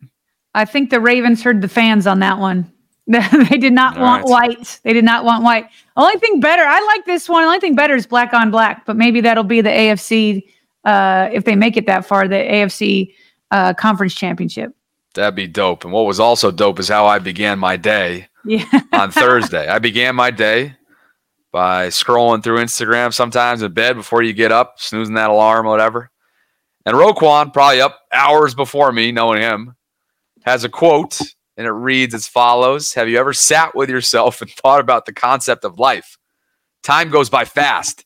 I 0.53 0.65
think 0.65 0.89
the 0.89 0.99
Ravens 0.99 1.43
heard 1.43 1.61
the 1.61 1.67
fans 1.67 2.07
on 2.07 2.19
that 2.19 2.39
one. 2.39 2.71
they 3.07 3.57
did 3.57 3.73
not 3.73 3.97
All 3.97 4.03
want 4.03 4.23
right. 4.23 4.57
white. 4.57 4.79
They 4.83 4.93
did 4.93 5.03
not 5.03 5.25
want 5.25 5.43
white. 5.43 5.67
Only 5.97 6.17
thing 6.19 6.39
better, 6.39 6.63
I 6.63 6.79
like 6.85 7.05
this 7.05 7.27
one. 7.27 7.43
Only 7.43 7.59
thing 7.59 7.75
better 7.75 7.95
is 7.95 8.07
black 8.07 8.33
on 8.33 8.49
black, 8.49 8.85
but 8.85 8.95
maybe 8.95 9.19
that'll 9.21 9.43
be 9.43 9.61
the 9.61 9.69
AFC 9.69 10.43
uh, 10.85 11.29
if 11.31 11.43
they 11.43 11.55
make 11.55 11.75
it 11.77 11.85
that 11.87 12.05
far, 12.05 12.27
the 12.27 12.35
AFC 12.35 13.13
uh, 13.51 13.73
conference 13.73 14.13
championship. 14.13 14.73
That'd 15.15 15.35
be 15.35 15.47
dope. 15.47 15.83
And 15.83 15.93
what 15.93 16.05
was 16.05 16.19
also 16.19 16.49
dope 16.49 16.79
is 16.79 16.87
how 16.87 17.05
I 17.05 17.19
began 17.19 17.59
my 17.59 17.77
day 17.77 18.27
yeah. 18.45 18.65
on 18.93 19.11
Thursday. 19.11 19.67
I 19.67 19.79
began 19.79 20.15
my 20.15 20.31
day 20.31 20.75
by 21.51 21.87
scrolling 21.87 22.43
through 22.43 22.57
Instagram 22.57 23.13
sometimes 23.13 23.61
in 23.61 23.73
bed 23.73 23.95
before 23.95 24.23
you 24.23 24.33
get 24.33 24.51
up, 24.51 24.79
snoozing 24.79 25.15
that 25.15 25.29
alarm, 25.29 25.67
or 25.67 25.69
whatever. 25.69 26.09
And 26.85 26.95
Roquan, 26.97 27.53
probably 27.53 27.81
up 27.81 27.99
hours 28.11 28.55
before 28.55 28.91
me, 28.91 29.11
knowing 29.11 29.41
him, 29.41 29.75
has 30.43 30.63
a 30.63 30.69
quote, 30.69 31.19
and 31.55 31.65
it 31.65 31.71
reads 31.71 32.13
as 32.13 32.27
follows 32.27 32.93
Have 32.93 33.07
you 33.07 33.17
ever 33.17 33.33
sat 33.33 33.75
with 33.75 33.89
yourself 33.89 34.41
and 34.41 34.51
thought 34.51 34.81
about 34.81 35.05
the 35.05 35.13
concept 35.13 35.63
of 35.63 35.79
life? 35.79 36.17
Time 36.81 37.09
goes 37.09 37.29
by 37.29 37.45
fast. 37.45 38.05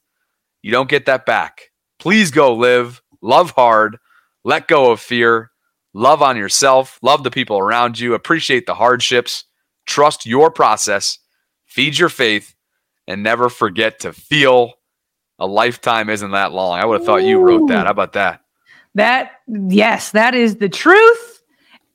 You 0.62 0.72
don't 0.72 0.90
get 0.90 1.06
that 1.06 1.26
back. 1.26 1.72
Please 2.00 2.30
go 2.30 2.54
live, 2.54 3.02
love 3.22 3.52
hard, 3.52 3.98
let 4.44 4.68
go 4.68 4.92
of 4.92 5.00
fear, 5.00 5.52
love 5.94 6.22
on 6.22 6.38
yourself, 6.38 7.00
love 7.02 7.24
the 7.24 7.32
people 7.32 7.58
around 7.58 8.00
you, 8.00 8.14
appreciate 8.14 8.68
the 8.68 8.76
hardships, 8.76 9.46
trust 9.88 10.26
your 10.26 10.52
process, 10.52 11.18
feed 11.66 11.98
your 11.98 12.10
faith, 12.10 12.54
and 13.08 13.24
never 13.24 13.50
forget 13.50 14.00
to 14.02 14.14
feel. 14.14 14.74
A 15.40 15.48
lifetime 15.48 16.10
isn't 16.10 16.32
that 16.32 16.52
long. 16.52 16.80
I 16.80 16.86
would 16.86 17.00
have 17.00 17.06
thought 17.06 17.24
you 17.24 17.40
wrote 17.40 17.68
that. 17.70 17.86
How 17.86 17.92
about 17.92 18.14
that? 18.14 18.42
That, 18.98 19.42
yes, 19.48 20.12
that 20.12 20.36
is 20.36 20.58
the 20.58 20.70
truth. 20.70 21.42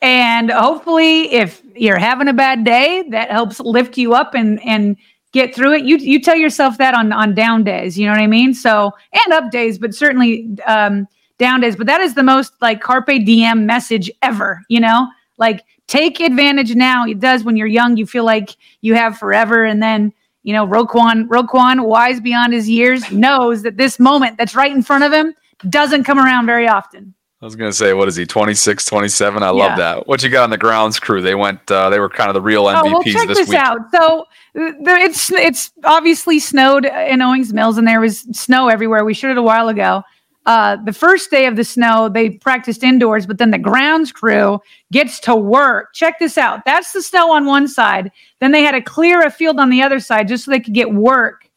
And 0.00 0.50
hopefully, 0.50 1.32
if 1.32 1.62
you're 1.76 1.98
having 1.98 2.28
a 2.28 2.32
bad 2.32 2.64
day, 2.64 3.04
that 3.10 3.30
helps 3.30 3.60
lift 3.60 3.98
you 3.98 4.14
up 4.14 4.34
and, 4.34 4.64
and, 4.64 4.96
get 5.32 5.54
through 5.54 5.72
it. 5.72 5.84
You 5.84 5.96
you 5.96 6.20
tell 6.20 6.36
yourself 6.36 6.78
that 6.78 6.94
on 6.94 7.12
on 7.12 7.34
down 7.34 7.64
days, 7.64 7.98
you 7.98 8.06
know 8.06 8.12
what 8.12 8.20
I 8.20 8.26
mean? 8.26 8.52
So 8.54 8.92
and 9.12 9.32
up 9.32 9.50
days, 9.50 9.78
but 9.78 9.94
certainly 9.94 10.56
um, 10.66 11.08
down 11.38 11.60
days. 11.60 11.74
But 11.74 11.86
that 11.86 12.00
is 12.00 12.14
the 12.14 12.22
most 12.22 12.52
like 12.60 12.80
carpe 12.80 13.06
diem 13.06 13.66
message 13.66 14.10
ever. 14.20 14.60
You 14.68 14.80
know, 14.80 15.08
like 15.38 15.62
take 15.86 16.20
advantage 16.20 16.74
now. 16.74 17.06
It 17.06 17.18
does 17.18 17.44
when 17.44 17.56
you're 17.56 17.66
young. 17.66 17.96
You 17.96 18.06
feel 18.06 18.24
like 18.24 18.56
you 18.82 18.94
have 18.94 19.18
forever, 19.18 19.64
and 19.64 19.82
then 19.82 20.12
you 20.42 20.52
know 20.52 20.66
Roquan 20.66 21.26
Roquan, 21.28 21.86
wise 21.86 22.20
beyond 22.20 22.52
his 22.52 22.68
years, 22.68 23.10
knows 23.10 23.62
that 23.62 23.78
this 23.78 23.98
moment 23.98 24.36
that's 24.36 24.54
right 24.54 24.70
in 24.70 24.82
front 24.82 25.04
of 25.04 25.12
him 25.12 25.34
doesn't 25.68 26.04
come 26.04 26.18
around 26.18 26.46
very 26.46 26.68
often. 26.68 27.14
I 27.40 27.44
was 27.44 27.56
going 27.56 27.70
to 27.70 27.76
say, 27.76 27.92
what 27.92 28.06
is 28.06 28.14
he, 28.14 28.24
26, 28.24 28.84
27? 28.84 29.42
I 29.42 29.46
yeah. 29.46 29.50
love 29.50 29.76
that. 29.76 30.06
What 30.06 30.22
you 30.22 30.30
got 30.30 30.44
on 30.44 30.50
the 30.50 30.58
grounds 30.58 31.00
crew? 31.00 31.20
They 31.20 31.34
went, 31.34 31.68
uh, 31.72 31.90
they 31.90 31.98
were 31.98 32.08
kind 32.08 32.30
of 32.30 32.34
the 32.34 32.40
real 32.40 32.66
MVPs 32.66 32.82
oh, 32.84 32.92
well, 32.92 33.02
check 33.02 33.26
this, 33.26 33.38
this 33.38 33.48
week. 33.48 33.58
out. 33.58 33.80
So 33.92 34.26
it's 34.54 35.32
it's 35.32 35.72
obviously 35.82 36.38
snowed 36.38 36.84
in 36.84 37.20
Owings 37.20 37.52
Mills, 37.52 37.78
and 37.78 37.88
there 37.88 38.00
was 38.00 38.20
snow 38.32 38.68
everywhere. 38.68 39.04
We 39.04 39.12
showed 39.12 39.32
it 39.32 39.38
a 39.38 39.42
while 39.42 39.68
ago. 39.68 40.04
Uh, 40.46 40.76
the 40.84 40.92
first 40.92 41.30
day 41.30 41.46
of 41.46 41.56
the 41.56 41.64
snow, 41.64 42.08
they 42.08 42.30
practiced 42.30 42.82
indoors, 42.82 43.26
but 43.26 43.38
then 43.38 43.50
the 43.50 43.58
grounds 43.58 44.12
crew 44.12 44.60
gets 44.90 45.20
to 45.20 45.34
work. 45.34 45.94
Check 45.94 46.18
this 46.18 46.36
out. 46.36 46.64
That's 46.64 46.92
the 46.92 47.02
snow 47.02 47.32
on 47.32 47.46
one 47.46 47.66
side. 47.66 48.10
Then 48.40 48.52
they 48.52 48.62
had 48.62 48.72
to 48.72 48.82
clear 48.82 49.24
a 49.24 49.30
field 49.30 49.58
on 49.58 49.70
the 49.70 49.82
other 49.82 50.00
side 50.00 50.28
just 50.28 50.44
so 50.44 50.50
they 50.50 50.60
could 50.60 50.74
get 50.74 50.92
work 50.92 51.48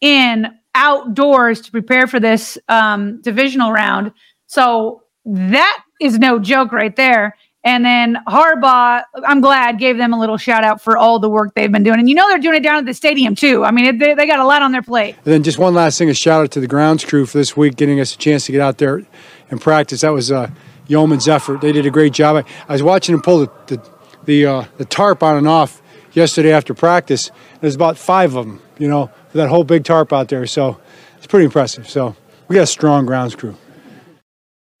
in 0.00 0.46
outdoors 0.74 1.60
to 1.62 1.70
prepare 1.70 2.06
for 2.06 2.20
this 2.20 2.58
um, 2.68 3.20
divisional 3.22 3.72
round. 3.72 4.12
So 4.46 5.02
that 5.24 5.82
is 6.00 6.18
no 6.18 6.38
joke 6.38 6.72
right 6.72 6.94
there. 6.94 7.36
And 7.64 7.84
then 7.84 8.18
Harbaugh, 8.26 9.04
I'm 9.24 9.40
glad, 9.40 9.78
gave 9.78 9.96
them 9.96 10.12
a 10.12 10.18
little 10.18 10.36
shout 10.36 10.64
out 10.64 10.82
for 10.82 10.96
all 10.96 11.20
the 11.20 11.30
work 11.30 11.54
they've 11.54 11.70
been 11.70 11.84
doing. 11.84 12.00
And 12.00 12.08
you 12.08 12.14
know 12.16 12.28
they're 12.28 12.38
doing 12.38 12.56
it 12.56 12.62
down 12.64 12.78
at 12.78 12.86
the 12.86 12.94
stadium 12.94 13.36
too. 13.36 13.64
I 13.64 13.70
mean, 13.70 13.98
they, 13.98 14.14
they 14.14 14.26
got 14.26 14.40
a 14.40 14.46
lot 14.46 14.62
on 14.62 14.72
their 14.72 14.82
plate. 14.82 15.14
And 15.24 15.32
then 15.32 15.42
just 15.44 15.58
one 15.58 15.72
last 15.72 15.96
thing, 15.96 16.10
a 16.10 16.14
shout 16.14 16.42
out 16.42 16.50
to 16.52 16.60
the 16.60 16.66
grounds 16.66 17.04
crew 17.04 17.24
for 17.24 17.38
this 17.38 17.56
week, 17.56 17.76
getting 17.76 18.00
us 18.00 18.14
a 18.14 18.18
chance 18.18 18.46
to 18.46 18.52
get 18.52 18.60
out 18.60 18.78
there 18.78 19.02
and 19.48 19.60
practice. 19.60 20.00
That 20.00 20.12
was 20.12 20.32
uh, 20.32 20.50
yeoman's 20.88 21.28
effort. 21.28 21.60
They 21.60 21.70
did 21.70 21.86
a 21.86 21.90
great 21.90 22.12
job. 22.12 22.44
I, 22.44 22.44
I 22.68 22.72
was 22.72 22.82
watching 22.82 23.14
them 23.14 23.22
pull 23.22 23.40
the 23.40 23.50
the 23.66 23.92
the, 24.24 24.46
uh, 24.46 24.64
the 24.78 24.84
tarp 24.84 25.22
on 25.22 25.36
and 25.36 25.48
off 25.48 25.82
yesterday 26.12 26.52
after 26.52 26.74
practice. 26.74 27.30
There's 27.60 27.74
about 27.74 27.98
five 27.98 28.36
of 28.36 28.46
them, 28.46 28.62
you 28.78 28.88
know, 28.88 29.10
that 29.32 29.48
whole 29.48 29.64
big 29.64 29.84
tarp 29.84 30.12
out 30.12 30.28
there. 30.28 30.46
So 30.46 30.80
it's 31.16 31.26
pretty 31.26 31.44
impressive. 31.44 31.88
So 31.88 32.14
we 32.48 32.54
got 32.54 32.62
a 32.62 32.66
strong 32.66 33.06
grounds 33.06 33.34
crew. 33.34 33.56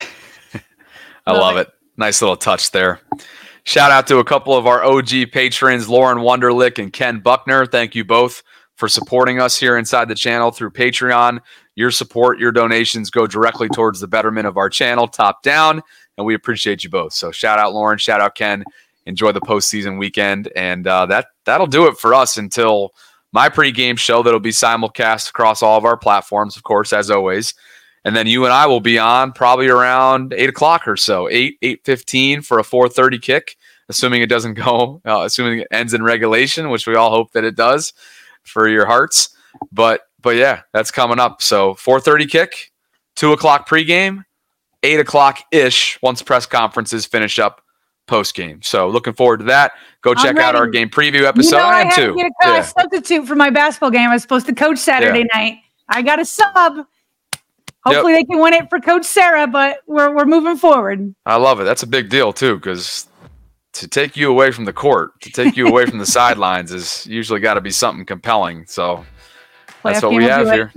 I 1.26 1.32
love, 1.32 1.56
it. 1.56 1.68
it. 1.68 1.74
Nice 1.96 2.20
little 2.20 2.36
touch 2.36 2.70
there. 2.70 3.00
Shout 3.64 3.92
out 3.92 4.06
to 4.08 4.18
a 4.18 4.24
couple 4.24 4.56
of 4.56 4.66
our 4.66 4.82
OG 4.84 5.30
patrons, 5.30 5.88
Lauren 5.88 6.18
Wunderlich 6.18 6.78
and 6.78 6.92
Ken 6.92 7.20
Buckner. 7.20 7.64
Thank 7.64 7.94
you 7.94 8.04
both 8.04 8.42
for 8.74 8.88
supporting 8.88 9.40
us 9.40 9.56
here 9.56 9.76
inside 9.76 10.08
the 10.08 10.14
channel 10.16 10.50
through 10.50 10.72
Patreon. 10.72 11.38
Your 11.76 11.92
support, 11.92 12.40
your 12.40 12.50
donations 12.50 13.10
go 13.10 13.26
directly 13.26 13.68
towards 13.68 14.00
the 14.00 14.08
betterment 14.08 14.46
of 14.46 14.56
our 14.56 14.68
channel, 14.68 15.06
top 15.06 15.42
down, 15.42 15.80
and 16.18 16.26
we 16.26 16.34
appreciate 16.34 16.82
you 16.82 16.90
both. 16.90 17.12
So 17.12 17.30
shout 17.30 17.60
out 17.60 17.72
Lauren, 17.72 17.98
shout 17.98 18.20
out 18.20 18.34
Ken. 18.34 18.64
Enjoy 19.06 19.32
the 19.32 19.40
postseason 19.40 19.98
weekend, 19.98 20.48
and 20.54 20.86
uh, 20.86 21.06
that 21.06 21.28
that'll 21.44 21.66
do 21.66 21.86
it 21.86 21.96
for 21.98 22.14
us 22.14 22.36
until 22.36 22.92
my 23.32 23.48
pregame 23.48 23.98
show 23.98 24.22
that'll 24.22 24.40
be 24.40 24.50
simulcast 24.50 25.30
across 25.30 25.62
all 25.62 25.78
of 25.78 25.84
our 25.84 25.96
platforms, 25.96 26.56
of 26.56 26.62
course, 26.62 26.92
as 26.92 27.10
always 27.10 27.54
and 28.04 28.16
then 28.16 28.26
you 28.26 28.44
and 28.44 28.52
I 28.52 28.66
will 28.66 28.80
be 28.80 28.98
on 28.98 29.32
probably 29.32 29.68
around 29.68 30.32
eight 30.32 30.48
o'clock 30.48 30.88
or 30.88 30.96
so, 30.96 31.28
eight 31.28 31.58
eight 31.62 31.84
fifteen 31.84 32.42
for 32.42 32.58
a 32.58 32.64
four 32.64 32.88
thirty 32.88 33.18
kick, 33.18 33.56
assuming 33.88 34.22
it 34.22 34.28
doesn't 34.28 34.54
go, 34.54 35.00
uh, 35.04 35.22
assuming 35.24 35.60
it 35.60 35.68
ends 35.70 35.94
in 35.94 36.02
regulation, 36.02 36.70
which 36.70 36.86
we 36.86 36.96
all 36.96 37.10
hope 37.10 37.32
that 37.32 37.44
it 37.44 37.56
does 37.56 37.92
for 38.42 38.68
your 38.68 38.86
hearts. 38.86 39.36
But 39.70 40.08
but 40.20 40.36
yeah, 40.36 40.62
that's 40.72 40.90
coming 40.90 41.20
up. 41.20 41.42
So 41.42 41.74
four 41.74 42.00
thirty 42.00 42.26
kick, 42.26 42.72
two 43.14 43.32
o'clock 43.32 43.68
pregame, 43.68 44.24
eight 44.82 45.00
o'clock 45.00 45.40
ish 45.52 46.00
once 46.02 46.22
press 46.22 46.46
conferences 46.46 47.06
finish 47.06 47.38
up 47.38 47.62
post 48.06 48.34
game. 48.34 48.62
So 48.62 48.88
looking 48.88 49.12
forward 49.12 49.38
to 49.38 49.44
that. 49.44 49.72
Go 50.02 50.14
check 50.14 50.36
out 50.36 50.56
our 50.56 50.66
game 50.66 50.90
preview 50.90 51.22
episode. 51.22 51.56
You 51.56 51.62
know, 51.62 51.68
I, 51.68 51.86
I 51.86 51.94
too. 51.94 52.14
get 52.16 52.32
a 52.42 52.48
uh, 52.48 52.52
yeah. 52.54 52.62
substitute 52.62 53.26
for 53.26 53.36
my 53.36 53.50
basketball 53.50 53.90
game. 53.90 54.10
I 54.10 54.14
was 54.14 54.22
supposed 54.22 54.46
to 54.46 54.54
coach 54.54 54.78
Saturday 54.78 55.20
yeah. 55.20 55.40
night. 55.40 55.58
I 55.88 56.02
got 56.02 56.18
a 56.18 56.24
sub. 56.24 56.86
Hopefully 57.84 58.12
yep. 58.12 58.20
they 58.20 58.24
can 58.24 58.40
win 58.40 58.54
it 58.54 58.70
for 58.70 58.78
Coach 58.78 59.04
Sarah, 59.04 59.46
but 59.48 59.78
we're 59.86 60.14
we're 60.14 60.24
moving 60.24 60.56
forward. 60.56 61.14
I 61.26 61.36
love 61.36 61.60
it. 61.60 61.64
That's 61.64 61.82
a 61.82 61.86
big 61.86 62.10
deal 62.10 62.32
too, 62.32 62.54
because 62.56 63.08
to 63.72 63.88
take 63.88 64.16
you 64.16 64.30
away 64.30 64.52
from 64.52 64.66
the 64.66 64.72
court, 64.72 65.20
to 65.22 65.30
take 65.30 65.56
you 65.56 65.66
away 65.66 65.86
from 65.86 65.98
the 65.98 66.06
sidelines, 66.18 66.72
is 66.72 67.06
usually 67.06 67.40
got 67.40 67.54
to 67.54 67.60
be 67.60 67.70
something 67.70 68.06
compelling. 68.06 68.66
So 68.66 69.04
that's 69.82 70.02
what 70.02 70.12
we 70.12 70.24
have 70.24 70.46
here. 70.52 70.72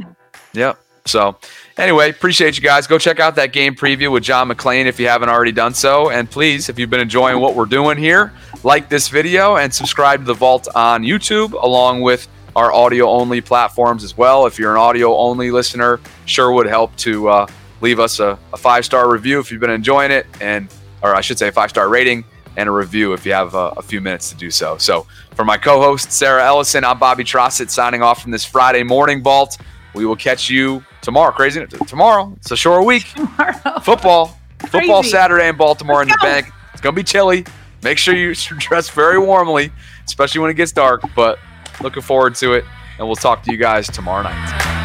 Yep. 0.53 0.79
So 1.07 1.37
anyway, 1.77 2.09
appreciate 2.09 2.57
you 2.57 2.63
guys. 2.63 2.87
Go 2.87 2.97
check 2.97 3.19
out 3.19 3.35
that 3.35 3.53
game 3.53 3.75
preview 3.75 4.11
with 4.11 4.23
John 4.23 4.49
McClain 4.49 4.85
if 4.85 4.99
you 4.99 5.07
haven't 5.07 5.29
already 5.29 5.51
done 5.51 5.73
so. 5.73 6.09
And 6.09 6.29
please, 6.29 6.67
if 6.67 6.79
you've 6.79 6.89
been 6.89 6.99
enjoying 6.99 7.39
what 7.39 7.55
we're 7.55 7.67
doing 7.67 7.97
here, 7.97 8.33
like 8.63 8.89
this 8.89 9.07
video 9.07 9.57
and 9.57 9.71
subscribe 9.71 10.21
to 10.21 10.25
the 10.25 10.33
Vault 10.33 10.67
on 10.73 11.03
YouTube, 11.03 11.53
along 11.53 12.01
with 12.01 12.27
our 12.55 12.73
audio 12.73 13.07
only 13.07 13.39
platforms 13.39 14.03
as 14.03 14.17
well. 14.17 14.47
If 14.47 14.57
you're 14.57 14.71
an 14.71 14.79
audio 14.79 15.15
only 15.15 15.51
listener, 15.51 15.99
sure 16.25 16.51
would 16.53 16.65
help 16.65 16.95
to 16.97 17.29
uh, 17.29 17.47
leave 17.81 17.99
us 17.99 18.19
a, 18.19 18.39
a 18.53 18.57
five 18.57 18.83
star 18.83 19.11
review 19.11 19.39
if 19.39 19.51
you've 19.51 19.61
been 19.61 19.69
enjoying 19.69 20.09
it, 20.09 20.25
and 20.41 20.73
or 21.03 21.13
I 21.13 21.21
should 21.21 21.37
say 21.37 21.51
five 21.51 21.69
star 21.69 21.87
rating. 21.87 22.25
and 22.57 22.69
a 22.69 22.71
review 22.71 23.13
if 23.13 23.25
you 23.25 23.33
have 23.33 23.53
a, 23.53 23.73
a 23.77 23.81
few 23.81 24.01
minutes 24.01 24.29
to 24.29 24.35
do 24.35 24.49
so. 24.49 24.77
So, 24.77 25.05
for 25.35 25.43
my 25.45 25.57
co 25.57 25.81
host, 25.81 26.11
Sarah 26.11 26.45
Ellison, 26.45 26.83
I'm 26.83 26.97
Bobby 26.97 27.23
Trossett 27.23 27.69
signing 27.69 28.01
off 28.01 28.21
from 28.21 28.31
this 28.31 28.45
Friday 28.45 28.83
morning 28.83 29.21
vault. 29.21 29.57
We 29.93 30.05
will 30.05 30.15
catch 30.15 30.49
you 30.49 30.83
tomorrow. 31.05 31.31
Crazy. 31.31 31.65
Tomorrow. 31.87 32.33
It's 32.37 32.51
a 32.51 32.57
short 32.57 32.85
week. 32.85 33.05
Tomorrow. 33.13 33.79
Football. 33.81 34.37
Football 34.67 35.03
Saturday 35.03 35.47
in 35.47 35.55
Baltimore 35.55 35.97
Let's 35.97 36.07
in 36.07 36.09
the 36.09 36.17
go. 36.21 36.27
bank. 36.27 36.51
It's 36.73 36.81
going 36.81 36.93
to 36.95 36.99
be 36.99 37.03
chilly. 37.03 37.45
Make 37.83 37.97
sure 37.97 38.15
you 38.15 38.33
dress 38.57 38.89
very 38.89 39.19
warmly, 39.19 39.71
especially 40.05 40.41
when 40.41 40.49
it 40.51 40.55
gets 40.55 40.71
dark. 40.71 41.01
But 41.15 41.39
looking 41.81 42.01
forward 42.01 42.35
to 42.35 42.53
it. 42.53 42.65
And 42.97 43.07
we'll 43.07 43.15
talk 43.15 43.43
to 43.43 43.51
you 43.51 43.57
guys 43.57 43.87
tomorrow 43.87 44.23
night. 44.23 44.84